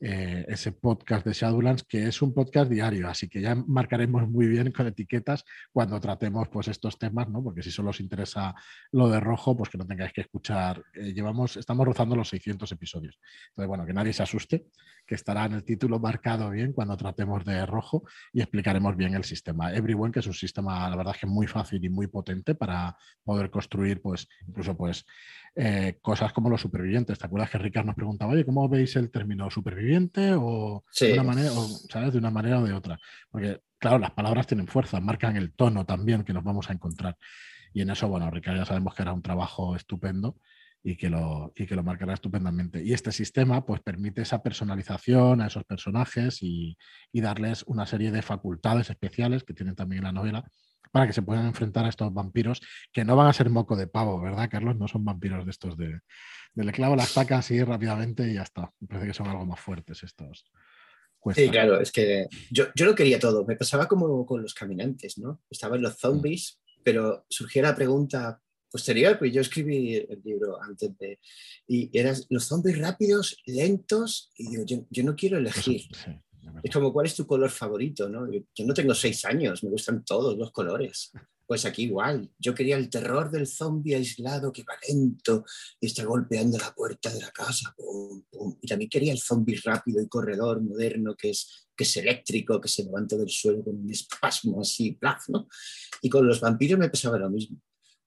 [0.02, 4.47] eh, ese podcast de Shadowlands, que es un podcast diario, así que ya marcaremos muy
[4.47, 5.43] bien con etiquetas
[5.74, 7.43] cuando tratemos pues, estos temas, ¿no?
[7.43, 8.56] porque si solo os interesa
[8.91, 10.82] lo de rojo, pues que no tengáis que escuchar.
[10.93, 13.20] Eh, llevamos, estamos rozando los 600 episodios.
[13.50, 14.68] Entonces, bueno, que nadie se asuste,
[15.10, 19.24] que estará en el título marcado bien cuando tratemos de rojo y explicaremos bien el
[19.24, 19.74] sistema.
[19.74, 22.95] Everyone, que es un sistema, la verdad es que muy fácil y muy potente para
[23.24, 25.07] poder construir, pues, incluso, pues,
[25.55, 27.18] eh, cosas como los supervivientes.
[27.18, 30.34] ¿Te acuerdas que Ricard nos preguntaba, oye, ¿cómo veis el término superviviente?
[30.36, 32.14] O, de una manera, o, ¿sabes?
[32.14, 32.99] De una manera o de otra.
[33.32, 37.18] Porque, claro, las palabras tienen fuerza, marcan el tono también que nos vamos a encontrar.
[37.74, 40.38] Y en eso, bueno, Ricard ya sabemos que era un trabajo estupendo
[40.84, 42.84] y que lo, y que lo marcará estupendamente.
[42.84, 46.77] Y este sistema pues permite esa personalización a esos personajes y,
[47.11, 50.49] y darles una serie de facultades especiales que tienen también en la novela
[50.91, 52.61] para que se puedan enfrentar a estos vampiros
[52.91, 54.75] que no van a ser moco de pavo, ¿verdad, Carlos?
[54.75, 55.99] No son vampiros de estos de,
[56.55, 58.71] le clavo la estaca así rápidamente y ya está.
[58.80, 60.45] Me parece que son algo más fuertes estos.
[61.36, 63.45] Sí, claro, es que yo, yo lo quería todo.
[63.45, 65.41] Me pasaba como con los caminantes, ¿no?
[65.49, 71.20] Estaban los zombies, pero surgió la pregunta posterior, pues yo escribí el libro antes de...
[71.67, 75.84] Y eran los zombies rápidos, lentos, y digo, yo, yo no quiero elegir.
[76.63, 78.09] Es como, ¿cuál es tu color favorito?
[78.09, 78.30] ¿no?
[78.32, 81.11] Yo no tengo seis años, me gustan todos los colores.
[81.45, 85.43] Pues aquí igual, yo quería el terror del zombie aislado que va lento
[85.80, 87.76] y está golpeando la puerta de la casa.
[88.61, 92.67] Y también quería el zombie rápido y corredor, moderno, que es, que es eléctrico, que
[92.67, 95.47] se levanta del suelo con un espasmo así, plaf, ¿no?
[96.03, 97.57] Y con los vampiros me pasaba lo mismo.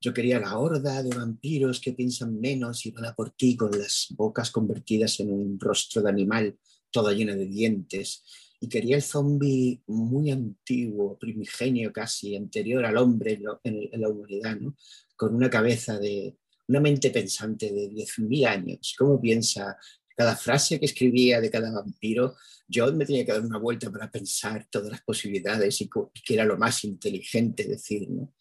[0.02, 3.70] Yo quería la horda de vampiros que piensan menos y van a por ti con
[3.70, 6.58] las bocas convertidas en un rostro de animal
[6.90, 8.24] toda llena de dientes,
[8.60, 14.76] y quería el zombie muy antiguo, primigenio casi, anterior al hombre en, la humanidad, ¿no?
[15.16, 16.36] con una cabeza de,
[16.68, 18.94] una mente pensante de 10.000 años.
[18.98, 19.76] ¿Cómo piensa
[20.16, 22.36] cada frase que escribía de cada vampiro?
[22.68, 25.88] Yo me tenía que dar una vuelta para pensar todas las posibilidades y,
[26.24, 28.08] que era lo más inteligente decir.
[28.10, 28.32] ¿no?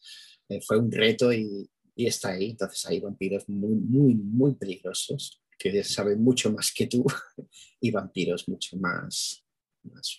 [0.51, 2.51] Eh, fue un reto y, y está ahí.
[2.51, 7.05] Entonces hay vampiros muy, muy, muy peligrosos que saben mucho más que tú,
[7.81, 9.45] y vampiros mucho más,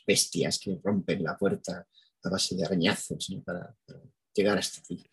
[0.06, 1.86] bestias que rompen la puerta
[2.24, 3.74] a base de arañazos para,
[4.32, 5.04] llegar hasta ti.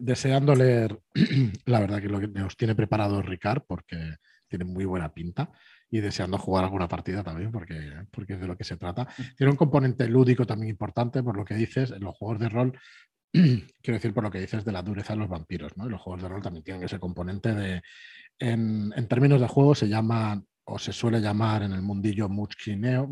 [0.00, 1.00] deseando leer,
[1.66, 4.16] la verdad que lo que nos tiene preparado Ricard, porque
[4.48, 5.50] tiene muy buena pinta,
[5.90, 9.06] y deseando jugar alguna partida también, porque, porque es de lo que se trata.
[9.36, 12.78] Tiene un componente lúdico también importante, por lo que dices, en los juegos de rol
[13.82, 15.86] quiero decir por lo que dices de la dureza de los vampiros, ¿no?
[15.86, 17.82] Y los juegos de rol también tienen ese componente de,
[18.38, 23.08] en, términos de juego se llama o se suele llamar en el mundillo muchkineo,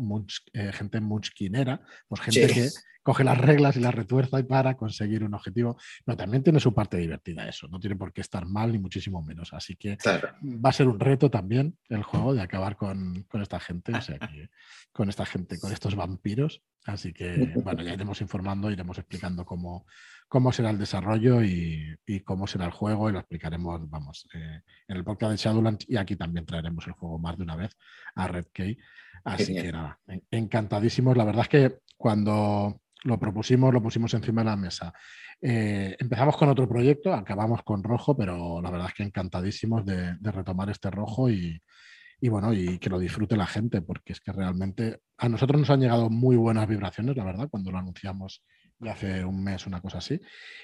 [0.53, 2.69] eh, gente muchkinera, pues gente que
[3.05, 5.77] coge las reglas y las retuerza y para conseguir un objetivo.
[6.03, 9.21] Pero también tiene su parte divertida eso, no tiene por qué estar mal ni muchísimo
[9.21, 9.53] menos.
[9.53, 9.95] Así que
[10.43, 14.17] va a ser un reto también el juego de acabar con, esta gente, o sea
[14.91, 16.63] con esta gente, con estos vampiros.
[16.85, 19.85] Así que, bueno, ya iremos informando, iremos explicando cómo,
[20.27, 24.97] cómo será el desarrollo y, cómo será el juego y lo explicaremos, vamos, eh, en
[24.97, 27.77] el podcast de Shadowlands y aquí también traeremos el juego más de una vez
[28.15, 28.79] a Red Key.
[29.23, 29.99] Así que nada,
[30.31, 31.17] encantadísimos.
[31.17, 34.93] La verdad es que cuando lo propusimos, lo pusimos encima de la mesa.
[35.41, 40.15] Eh, empezamos con otro proyecto, acabamos con rojo, pero la verdad es que encantadísimos de,
[40.21, 41.61] retomar este rojo y,
[42.21, 45.81] bueno, y que lo disfrute la gente, porque es que realmente a nosotros nos han
[45.81, 48.43] llegado muy buenas vibraciones, la verdad, cuando lo anunciamos
[48.79, 50.19] ya hace un mes, una cosa así,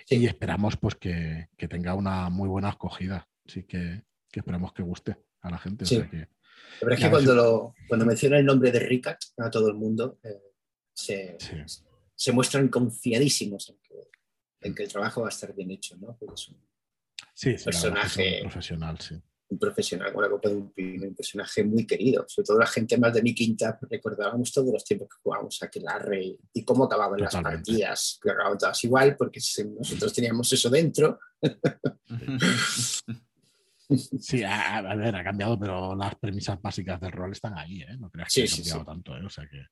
[0.10, 5.52] y esperamos pues que, tenga una muy buena acogida, así que, esperamos que guste a
[5.52, 5.86] la gente.
[6.80, 10.42] Pero es que cuando, cuando menciona el nombre de Ricard a todo el mundo, eh,
[10.94, 11.38] se,
[12.16, 14.10] se muestran confiadísimos en que,
[14.62, 16.18] en que, el trabajo va a estar bien hecho, ¿no?
[16.34, 16.58] es un
[17.34, 19.16] sí, personaje profesional, sí.
[19.50, 22.26] Un profesional con la copa de un un personaje muy querido.
[22.28, 25.66] Sobre todo la gente más de mi quinta recordábamos todos los tiempos que jugábamos a
[25.66, 29.42] Aquelarre y cómo acababan las partidas, que acababan todas igual, porque
[29.78, 31.20] nosotros teníamos eso dentro.
[33.98, 37.98] Sí, a, ver, ha cambiado, pero las premisas básicas del rol están ahí, ¿eh?
[38.00, 39.26] No creas que ha cambiado tanto, ¿eh?
[39.26, 39.66] O sea que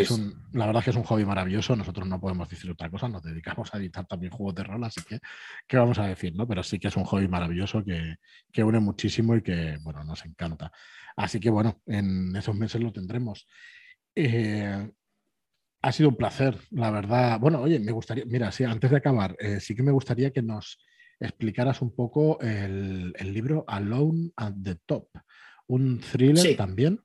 [0.00, 1.76] es un, la verdad es que es un hobby maravilloso.
[1.76, 5.02] Nosotros no podemos decir otra cosa, nos dedicamos a editar también juegos de rol, así
[5.02, 5.20] que,
[5.66, 6.46] ¿qué vamos a decir, no?
[6.48, 8.16] Pero sí que es un hobby maravilloso que,
[8.50, 10.72] que une muchísimo y que, bueno, nos encanta.
[11.16, 13.46] Así que, bueno, en esos meses lo tendremos.
[14.14, 14.90] Eh,
[15.82, 17.38] ha sido un placer, la verdad.
[17.38, 20.42] Bueno, oye, me gustaría, mira, sí, antes de acabar, eh, sí que me gustaría que
[20.42, 20.78] nos
[21.20, 25.08] explicaras un poco el, libro Alone at the Top,
[25.68, 27.00] un thriller también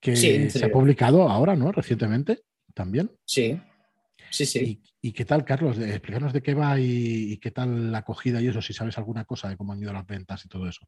[0.00, 1.72] que Sí, se ha publicado ahora, ¿no?
[1.72, 2.42] Recientemente
[2.74, 3.10] también.
[3.24, 3.58] Sí,
[4.30, 4.82] sí, sí.
[5.00, 5.78] ¿Y, y qué tal, Carlos?
[5.78, 9.24] Explícanos de qué va y, y qué tal la acogida y eso, si sabes alguna
[9.24, 10.86] cosa de cómo han ido las ventas y todo eso.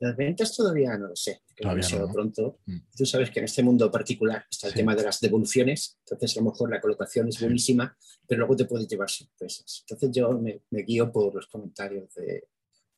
[0.00, 2.58] Las ventas todavía no lo sé, que Todavía demasiado no, pronto.
[2.66, 2.78] Mm.
[2.96, 4.78] Tú sabes que en este mundo particular está el Sí.
[4.80, 7.44] tema de las devoluciones, entonces a lo mejor la colocación es Sí.
[7.44, 9.84] buenísima, pero luego te puede llevar sorpresas.
[9.88, 12.48] Entonces yo me, me guío por los comentarios de,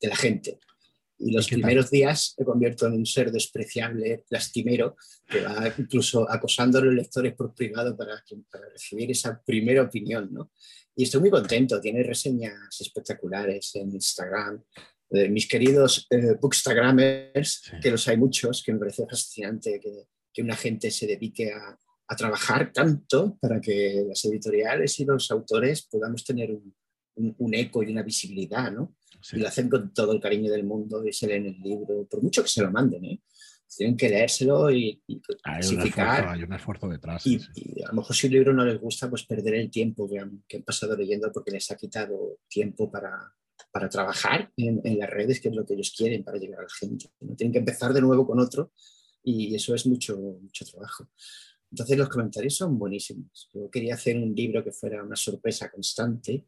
[0.01, 0.59] de la gente.
[1.19, 1.59] Y los tal?
[1.61, 4.95] primeros días me convierto en un ser despreciable, lastimero,
[5.27, 10.29] que va incluso acosando a los lectores por privado para, para recibir esa primera opinión.
[10.31, 10.51] ¿no?
[10.95, 14.63] Y estoy muy contento, tiene reseñas espectaculares en Instagram.
[15.09, 17.79] Mis queridos eh, bookstagramers, Sí.
[17.81, 21.79] que los hay muchos, que me parece fascinante que, que una gente se dedique a,
[22.09, 26.75] a trabajar tanto para que las editoriales y los autores podamos tener un,
[27.15, 28.95] un- un eco y una visibilidad, ¿no?
[29.21, 29.37] Sí.
[29.37, 32.21] Y lo hacen con todo el cariño del mundo y se leen el libro, por
[32.21, 33.21] mucho que se lo manden, ¿eh?
[33.75, 37.27] Tienen que leérselo y, y Hay un, esfuerzo, hay un esfuerzo detrás.
[37.27, 37.47] Y, sí.
[37.55, 40.19] y a lo mejor si un libro no les gusta, pues perder el tiempo que
[40.19, 43.11] han, que han pasado leyendo porque les ha quitado tiempo para,
[43.71, 46.69] para trabajar en, las redes, que es lo que ellos quieren para llegar a la
[46.69, 47.09] gente.
[47.21, 47.35] ¿no?
[47.35, 48.71] Tienen que empezar de nuevo con otro
[49.23, 51.07] y eso es mucho, mucho trabajo.
[51.71, 53.49] Entonces los comentarios son buenísimos.
[53.53, 56.45] Yo quería hacer un libro que fuera una sorpresa constante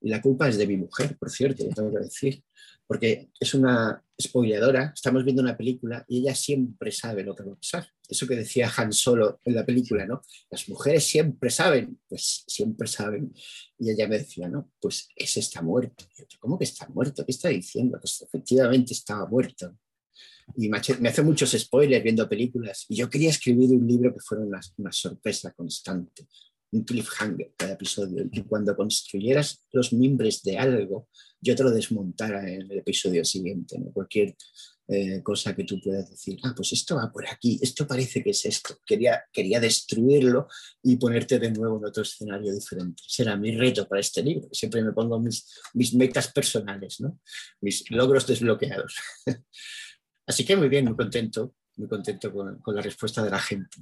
[0.00, 2.42] y la culpa es de mi mujer, por cierto, tengo que decir,
[2.86, 7.52] porque es una spoileadora, estamos viendo una película y ella siempre sabe lo que va
[7.52, 7.88] a pasar.
[8.08, 10.22] Eso que decía Han Solo en la película, ¿no?
[10.50, 13.32] Las mujeres siempre saben, pues siempre saben.
[13.78, 16.04] Y ella me decía, no, pues ese está muerto.
[16.16, 17.24] Y yo, ¿cómo que está muerto?
[17.24, 17.98] ¿Qué está diciendo?
[18.00, 19.76] Pues efectivamente estaba muerto.
[20.56, 22.84] Y me hace- muchos spoilers viendo películas.
[22.88, 26.26] Y yo quería escribir un libro que fuera una, una sorpresa constante,
[26.72, 28.26] un cliffhanger cada episodio.
[28.32, 31.08] Y cuando construyeras los mimbres de algo,
[31.40, 33.78] yo te lo desmontara en el episodio siguiente.
[33.92, 34.34] Cualquier
[34.88, 38.30] eh, cosa que tú puedas decir, ah, pues esto va por aquí, esto parece que
[38.30, 38.78] es esto.
[38.86, 40.48] Quería, quería destruirlo
[40.82, 43.02] y ponerte de nuevo en otro escenario diferente.
[43.06, 44.48] Será mi reto para este libro.
[44.52, 47.20] Siempre me pongo mis, mis metas personales, ¿no?
[47.60, 48.96] mis logros desbloqueados.
[50.26, 53.76] Así que muy bien, muy contento, muy contento con, con la respuesta de la gente.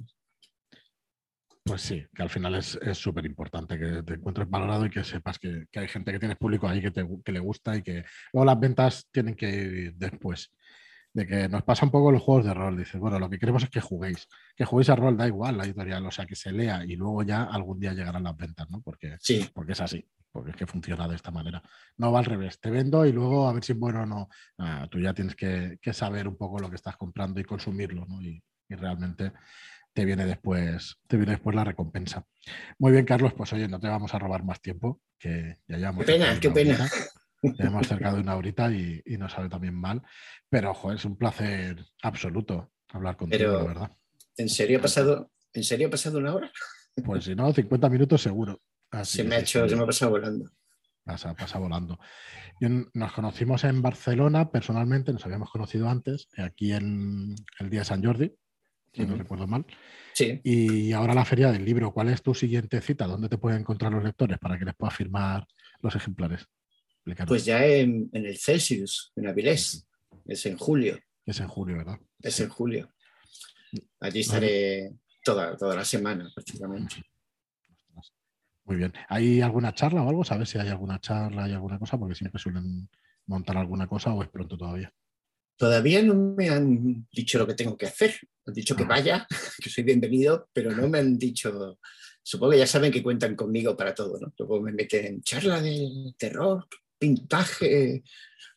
[1.71, 5.39] Pues sí, que al final es súper importante que te encuentres valorado y que sepas
[5.39, 8.03] que, que hay gente que tienes público ahí que, te, que le gusta y que
[8.33, 10.53] luego las ventas tienen que ir después.
[11.13, 12.77] De que nos pasa un poco los juegos de rol.
[12.77, 14.27] Dices, bueno, lo que queremos es que juguéis.
[14.53, 17.23] Que juguéis a rol, da igual la editorial, o sea, que se lea y luego
[17.23, 18.81] ya algún día llegarán las ventas, ¿no?
[18.81, 21.63] Porque, Sí, porque es así, porque es que funciona de esta manera.
[21.95, 24.27] No va al revés, te vendo y luego a ver si es bueno o no.
[24.57, 28.05] Ah, tú ya tienes que, que saber un poco lo que estás comprando y consumirlo,
[28.05, 28.21] ¿no?
[28.21, 29.31] Y, y realmente
[29.93, 32.25] te viene después, te viene después la recompensa.
[32.79, 36.05] Muy bien, Carlos, pues oye, no te vamos a robar más tiempo, que ya llevamos.
[36.05, 36.73] Qué pena, qué pena.
[36.75, 37.55] horita.
[37.57, 40.01] Ya hemos cerca de una horita y, y nos sale también mal.
[40.49, 43.91] Pero, ojo, es un placer absoluto hablar contigo, Pero- la verdad.
[44.37, 46.51] ¿en serio ha pasado, ¿en serio ha pasado una hora?
[47.03, 48.61] Pues si no, 50 minutos seguro.
[48.91, 50.51] Así Se me ha hecho, se me ha pasado volando.
[51.03, 51.99] pasa, pasa volando.
[52.59, 57.85] Yo nos conocimos en Barcelona personalmente, nos habíamos conocido antes, aquí en el día de
[57.85, 58.33] San Jordi,
[58.93, 59.65] si no recuerdo mal.
[60.13, 61.93] Sí, Y ahora la feria del libro.
[61.93, 63.07] ¿Cuál es tu siguiente cita?
[63.07, 65.47] ¿Dónde te pueden encontrar los lectores para que les puedas firmar
[65.81, 66.45] los ejemplares?
[66.95, 67.29] Explícanos.
[67.29, 69.87] pues ya en, en el Celsius, en Avilés.
[70.25, 71.97] Es en julio, Es en julio, ¿verdad?
[72.21, 72.43] es Sí.
[72.43, 72.93] en julio.
[74.01, 74.91] Allí estaré
[75.23, 77.03] toda, toda la semana prácticamente.
[78.65, 78.93] Muy bien.
[79.09, 80.23] ¿Hay alguna charla o algo?
[80.23, 81.97] ¿Sabes si hay alguna charla, hay alguna cosa?
[81.97, 82.89] Porque siempre suelen
[83.25, 84.93] montar alguna cosa o es pronto todavía.
[85.61, 88.15] Todavía no me han dicho lo que tengo que hacer.
[88.47, 88.87] Han dicho que Ah.
[88.87, 89.27] vaya,
[89.63, 91.77] que soy bienvenido, pero no me han dicho.
[92.23, 94.33] Supongo que ya saben que cuentan conmigo para todo, ¿no?
[94.39, 96.65] Luego me meten en charla de terror,
[96.97, 98.01] pintaje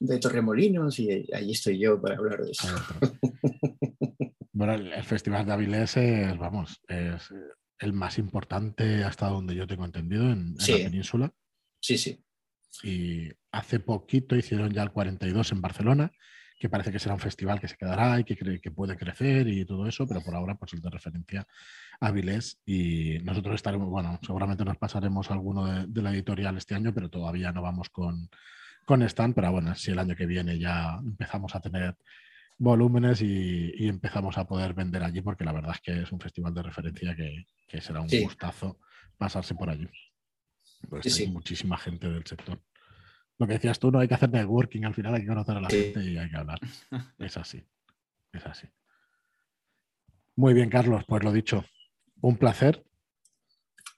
[0.01, 2.69] de Torremolinos y ahí estoy yo para hablar de eso.
[2.69, 3.19] Adentro.
[4.57, 7.35] Bueno, el, Festival de Avilés es, vamos, es eh,
[7.81, 11.35] el más importante hasta donde yo tengo entendido en, en la península.
[11.83, 12.25] Sí, sí.
[12.83, 16.13] Y hace poquito hicieron ya el 42 en Barcelona,
[16.65, 19.47] que parece que será un festival que se quedará y que, cre- que puede crecer
[19.49, 21.47] y todo eso, pero por ahora pues el de referencia
[22.01, 22.11] a
[22.65, 27.11] y nosotros estaremos, bueno, seguramente nos pasaremos alguno de, de la editorial este año, pero
[27.11, 28.31] todavía no vamos con,
[28.87, 31.99] con stand, pero bueno, si el año que viene ya empezamos a tener
[32.57, 36.21] volúmenes y, y empezamos a poder vender allí, porque la verdad es que es un
[36.21, 38.23] festival de referencia que, que será un Sí.
[38.23, 38.79] gustazo
[39.19, 39.87] pasarse por allí.
[40.89, 41.31] Pues Sí, hay sí.
[41.31, 42.59] muchísima gente del sector.
[43.39, 45.61] Lo que decías tú, no hay que hacer networking, al final hay que conocer a
[45.61, 45.77] la Sí.
[45.93, 46.59] gente y hay que hablar.
[47.19, 47.65] Es así,
[48.33, 48.69] es así.
[50.37, 51.65] Muy bien, Carlos, pues lo dicho,
[52.21, 52.85] un placer.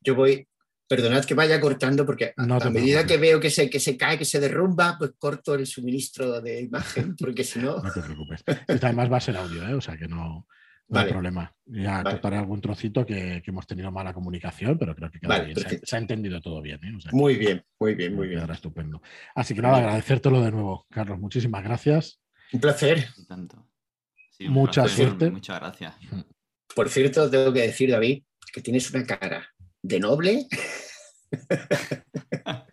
[0.03, 0.47] Yo voy.
[0.89, 3.16] Perdonad que vaya cortando porque a, No te a medida preocupes.
[3.16, 6.61] que veo que se, que se cae, que se derrumba, pues corto el suministro de
[6.62, 8.45] imagen, porque si no, No te preocupes.
[8.68, 9.74] Esto además va a ser audio, ¿eh?
[9.74, 10.47] o sea que no,
[10.89, 11.53] No hay problema.
[11.64, 15.18] Ya contaré algún trocito que, hemos tenido mala comunicación, pero creo que
[15.82, 16.78] Se, ha entendido todo bien.
[16.84, 16.93] ¿eh?
[17.12, 18.49] muy bien, muy bien, muy bien.
[18.51, 19.03] estupendo.
[19.34, 21.18] Así que nada, agradecértelo de nuevo, Carlos.
[21.18, 22.20] Muchísimas gracias.
[22.53, 23.09] Un placer.
[24.41, 25.30] Mucha suerte.
[25.30, 25.95] Muchas gracias.
[26.74, 28.22] Por cierto, tengo que decir, David,
[28.53, 29.49] que tienes una cara
[29.82, 30.47] de noble.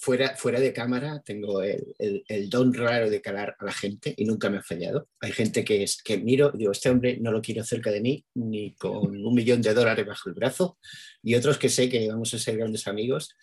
[0.00, 4.48] fuera, fuera de cámara tengo el, don raro de calar a la gente y nunca
[4.48, 5.08] me ha fallado.
[5.20, 8.00] Hay gente que, es, que miro y digo, este hombre no lo quiero cerca de
[8.00, 10.78] mí ni con un millón de dólares bajo el brazo.
[11.22, 13.36] Y otros que sé que vamos a ser grandes amigos.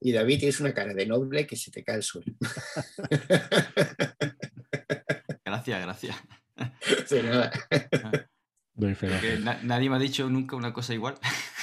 [0.00, 2.32] Y David tienes una cara de noble que se te cae el suelo.
[5.44, 6.16] Gracias, gracias.
[9.64, 11.16] nadie me ha dicho nunca una cosa igual.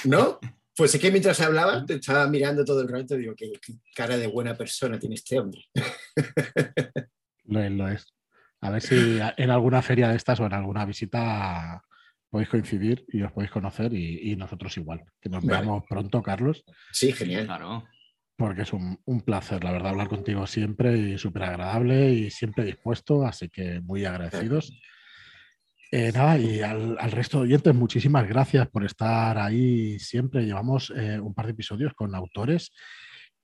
[0.04, 0.38] ¿No?
[0.78, 3.50] Pues es que mientras hablaba, te estaba mirando todo el rato y digo, qué,
[3.96, 5.64] cara de buena persona tiene este hombre.
[7.46, 8.14] Lo es, lo es.
[8.60, 11.82] A ver si en alguna feria de estas o en alguna visita
[12.28, 15.02] podéis coincidir y os podéis conocer y, nosotros igual.
[15.18, 16.62] Que nos veamos pronto, Carlos.
[16.92, 17.46] Sí, genial.
[17.46, 17.88] Claro.
[18.36, 23.26] Porque es un, placer, la verdad, hablar contigo siempre y súper agradable y siempre dispuesto,
[23.26, 24.78] así que muy agradecidos.
[25.90, 30.44] Eh, nada, y al, resto de oyentes, muchísimas gracias por estar ahí siempre.
[30.44, 32.72] Llevamos eh, un par de episodios con autores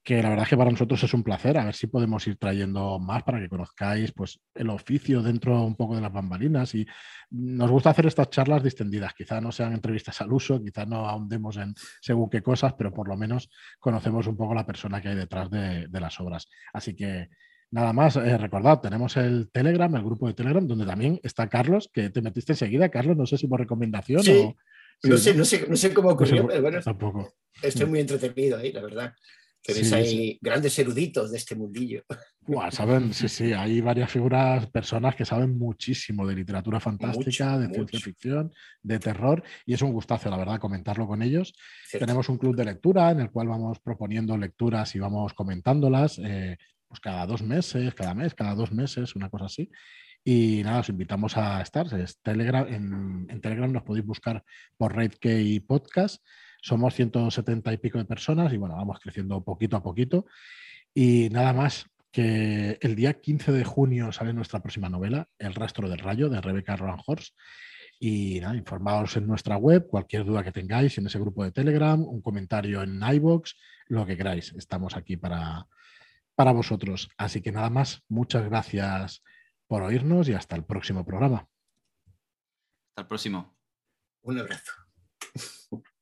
[0.03, 1.57] que la verdad es que para nosotros es un placer.
[1.57, 5.76] A ver si podemos ir trayendo más para que conozcáis pues, el oficio dentro un
[5.76, 6.74] poco de las bambalinas.
[6.74, 6.86] Y
[7.30, 9.14] nos gusta hacer estas charlas distendidas.
[9.14, 13.09] Quizá no sean entrevistas al uso, quizá no ahondemos en según qué cosas, pero por
[13.09, 13.49] lo menos
[13.80, 16.51] conocemos un poco la persona que hay detrás de las obras.
[16.74, 17.30] Así que
[17.75, 21.91] Nada más, eh, recordad, tenemos el Telegram, el grupo de Telegram, donde también está Carlos,
[21.93, 22.89] que te metiste enseguida.
[22.89, 24.57] Carlos, no sé si por recomendación o.
[25.03, 26.81] no, sé, no, sé, no, sé, cómo ocurrió, pero bueno.
[26.81, 27.35] Tampoco.
[27.61, 29.12] Estoy muy entretenido ahí, la verdad.
[29.61, 32.05] Tenéis ahí grandes eruditos de este mundillo.
[32.70, 37.99] saben, sí, sí, hay varias figuras, personas que saben muchísimo de literatura fantástica, de ciencia
[37.99, 38.53] ficción,
[38.85, 41.53] de terror, y es un gustazo, la verdad, comentarlo con ellos.
[41.91, 46.20] Tenemos un club de lectura en el cual vamos proponiendo lecturas y vamos comentándolas.
[46.22, 46.57] Eh,
[46.95, 49.68] pues cada dos meses, cada mes, cada dos meses, una cosa así.
[50.22, 51.92] Y nada, os invitamos a estar.
[51.99, 54.45] Es Telegram, en, Telegram nos podéis buscar
[54.76, 56.24] por y Podcast.
[56.62, 60.26] Somos 170 y pico de personas y bueno, vamos creciendo poquito a poquito.
[60.95, 65.88] Y nada más, que el día 15 de junio sale nuestra próxima novela, El rastro
[65.88, 67.34] del rayo, de Rebecca Roanhorst.
[67.99, 72.01] Y nada, informaos en nuestra web, cualquier duda que tengáis en ese grupo de Telegram,
[72.01, 73.57] un comentario en iBox,
[73.88, 74.55] lo que queráis.
[74.57, 75.66] Estamos aquí para,
[76.35, 77.09] para vosotros.
[77.16, 79.22] Así que nada más, muchas gracias
[79.66, 81.49] por oírnos y hasta el próximo programa.
[82.91, 83.57] Hasta el próximo.
[84.22, 84.72] Un abrazo.